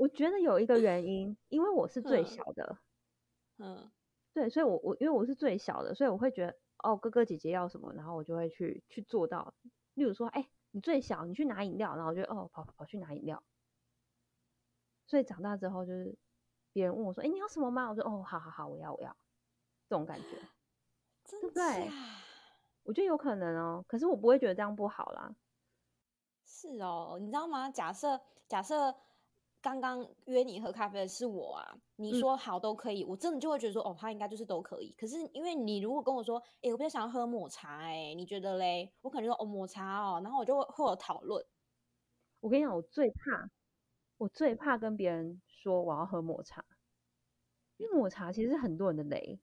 [0.00, 2.78] 我觉得有一个原因，因为我是最小的，
[3.58, 3.92] 嗯，
[4.32, 9.52] 对，所以我我因为我是最小的，所以我会觉得哦，哥哥姐姐要什么，然后我就会去去做到。
[9.92, 13.42] 例如说，哎，你最小，你去拿饮料，然后我就哦，跑跑去拿饮料。
[15.06, 16.16] 所以长大之后，就是
[16.72, 17.90] 别人问我说，哎，你要什么吗？
[17.90, 19.14] 我说哦，好好好，我要我要，
[19.86, 20.38] 这种感觉，
[21.28, 21.90] 对不对？
[22.84, 25.36] 我觉得有可能哦，可是我不会觉得这样不好啦。
[26.46, 27.68] 是哦，你知道吗？
[27.70, 28.96] 假设假设。
[29.62, 34.94] 刚刚约你喝咖啡的是我啊，你说好都可以，我真的就会觉得说，哦，他应该就是都可以。
[34.98, 38.90] 可是因为你如果跟我说，哎，我比较想要喝抹茶，哎，你觉得嘞？
[39.02, 41.44] 我可能说，哦，抹茶哦，然后我就会会有讨论。
[42.40, 43.50] 我跟你讲，我最怕，
[44.16, 46.64] 我最怕跟别人说我要喝抹茶，
[47.76, 49.38] 因为抹茶其实是很多人的雷。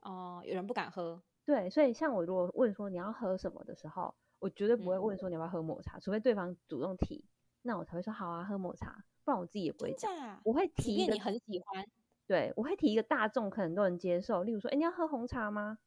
[0.00, 1.22] 哦，有人不敢喝。
[1.44, 7.22] 对，所以像我如果问说你要喝什么的时候，我绝对不会问说你要不要喝抹茶，除非对方主动提。
[7.62, 10.40] 那我才会说好啊，喝抹茶，不然我自己也不会讲。
[10.44, 11.86] 我会提一个你很喜欢，
[12.26, 15.78] 对我会提一个大众可能都能接受，例如说，哎，你要喝红茶吗？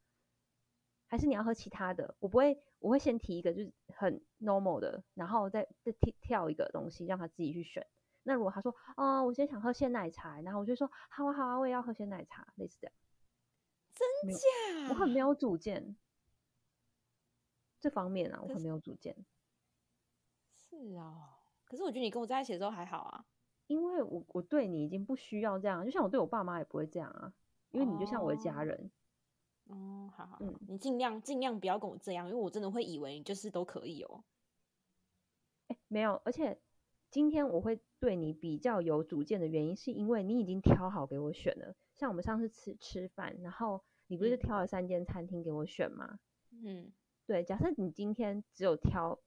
[1.08, 2.16] 还是你要喝其他的？
[2.18, 7.86] 我不会，我会先提一个就是很 normal 的，然后再再跳跳一个东西让他自己去选。
[8.24, 12.94] 那如果他说，哦，我今天想喝鲜奶茶，然后我就说，好啊好啊，我也要喝鲜奶茶，类似这样。
[13.94, 14.88] 真假？
[14.90, 15.96] 我很没有主见，
[17.78, 19.14] 这方面啊，我很没有主见。
[20.56, 21.35] 是啊。
[21.66, 23.26] 可是我觉得你跟我在一起的时候还好啊，
[23.66, 27.34] 因为我我对你已经不需要这样，就像我对我爸妈也不会这样啊，
[27.72, 28.90] 因为你就像我的家人。
[29.64, 34.22] 哦，好好，嗯，你尽量尽量不要跟我这样，因为我真的会以为你就是都可以哦。
[35.66, 36.60] 哎，没有，而且
[37.10, 41.74] 今天我会对你比较有主见的原因，是因为你已经挑好给我选了。
[41.96, 46.20] 像我们上次吃吃饭，然后你不是挑了三间餐厅给我选吗？
[46.52, 46.92] 嗯，
[47.26, 47.42] 对。
[47.42, 49.18] 假设你今天只有挑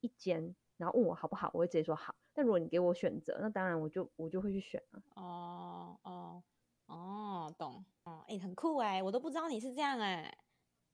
[0.00, 0.56] 一间。
[0.82, 2.12] 然后问我好不好，我会直接说好。
[2.32, 5.00] 但如果你给我选择，那当然我就我就会去选啊。
[5.14, 6.42] 哦哦
[6.86, 10.36] 哦，懂哦，哎，很酷哎，我都不知道你是这样哎。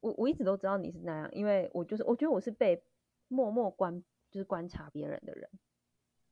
[0.00, 2.84] 我我一直都知道你是那样，因为我就是我觉得我是被
[3.28, 5.50] 默默观就是观察别人的人。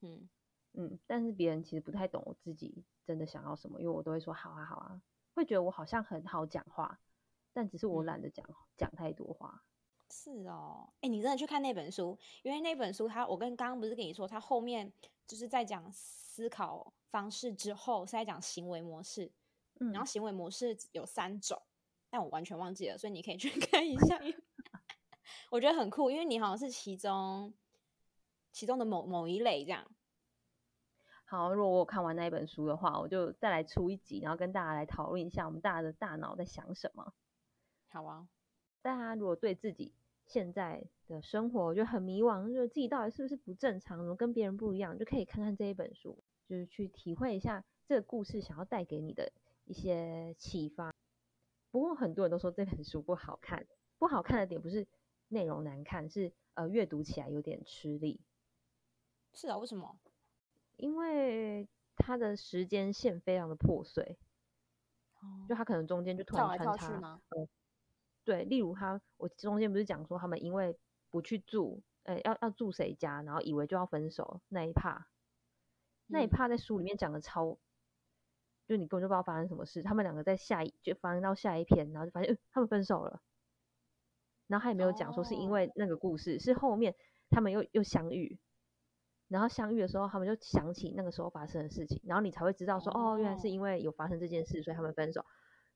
[0.02, 0.28] 嗯
[0.74, 5.00] 嗯，但是别人其实不太懂我自己真的想要什么，因为我都会说好啊好啊，
[5.34, 7.00] 会觉得我好像很好讲话，
[7.54, 8.46] 但只是我懒得讲
[8.76, 9.62] 讲太多话。
[10.10, 12.18] 是哦，哎，你真的去看那本书？
[12.42, 14.92] 因为那本书，它我跟刚刚不是跟你说，它后面
[15.26, 19.30] 就是在讲思考方式之后是在讲行为模式，
[19.80, 21.60] 嗯，然后行为模式有三种，
[22.08, 24.20] 但我完全忘记了，所以你可以去 看一下。
[25.50, 27.52] 我觉得很酷，因为你好像是其中
[28.52, 29.86] 其中的某某一类这样。
[31.24, 37.12] 好，如果我看完那一本书的话，我就再来出一集，然后跟大家来讨论一下我们大家的大脑在想什么。
[37.88, 38.28] 好啊，
[38.86, 39.92] 大家如果对自己
[40.26, 46.16] 现在的生活就很迷惘，就是自己到底是不是不正常，怎么跟别人不一样，就可以看看这一本书，
[46.48, 49.32] 就是去体会一下这个故事想要带给你的
[49.64, 50.94] 一些启发。
[51.72, 53.66] 不过很多人都说这本书不好看，
[53.98, 54.86] 不好看的点不是
[55.30, 58.20] 内容难看，是呃阅读起来有点吃力。
[59.32, 59.98] 是啊，为什么？
[60.76, 61.66] 因为
[61.96, 64.16] 它的时间线非常的破碎，
[65.48, 67.48] 就它可能中间就突然穿插，呃，
[68.26, 70.76] 对，例如他，我中间不是讲说他们因为
[71.10, 75.06] 不去住，呃，要要住谁家，然后以为就要分手那一趴，
[76.08, 77.56] 那一趴在书里面讲的超，
[78.66, 83.22] 就你根本就不知道发生什么事，他们两个在下一就发生到下一篇，然后就发现他们分手了，
[84.48, 86.96] 然后他也没有讲说是因为那个故事，是后面
[87.30, 88.38] 他们又又相遇。
[89.28, 95.24] 然后相遇的时候，他们就想起那个时候发生的事情，然后你才会知道说，哦，原来是因为有发生这件事，所以他们分手。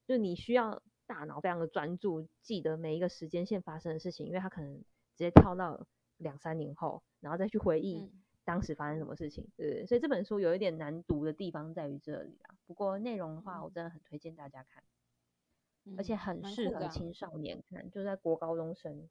[0.06, 0.80] 就你需要
[1.10, 4.84] 大脑非常的专注，记得每一个时间线发生的事情，因为他可能直
[5.16, 5.84] 接跳到
[6.18, 8.08] 两三年后，然后再去回忆
[8.44, 12.54] 当时发生什么事情，对所以这本书有一点难读的地方在于这里啊。
[12.64, 14.84] 不过内容的话，我真的很推荐大家看，
[15.98, 19.08] 而且很适合青少年看，就在国高中生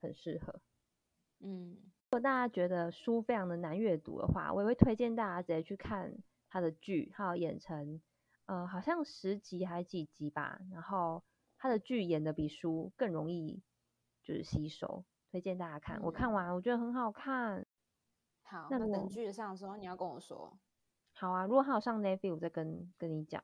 [0.00, 0.60] 很适合。
[1.40, 1.76] 嗯。
[2.12, 6.14] 如果大家觉得书非常的难阅读的话，我也会推荐大家直接去看
[6.50, 8.02] 他的剧，还有演成，
[8.44, 10.60] 呃，好像十集还是几集吧。
[10.70, 11.24] 然后
[11.62, 13.62] 他的剧演的比书更容易
[14.20, 16.02] 就是吸收，推荐大家看。
[16.02, 17.64] 我看完我觉得很好看。
[18.42, 20.58] 好，那等剧上的时候你要跟我说。
[21.12, 23.40] 好啊，如果还有上 Netflix，我再跟跟你讲。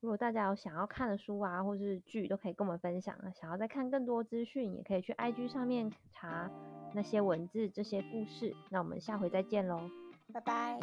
[0.00, 3.30] 如果大家有想要看的书啊，或是剧，都可以跟我们分享啊。
[3.30, 6.50] 想要再看更多资讯，也可以去 IG 上面查
[6.96, 8.56] 那些文字、这些故事。
[8.70, 9.88] 那我们下回再见喽，
[10.32, 10.80] 拜拜。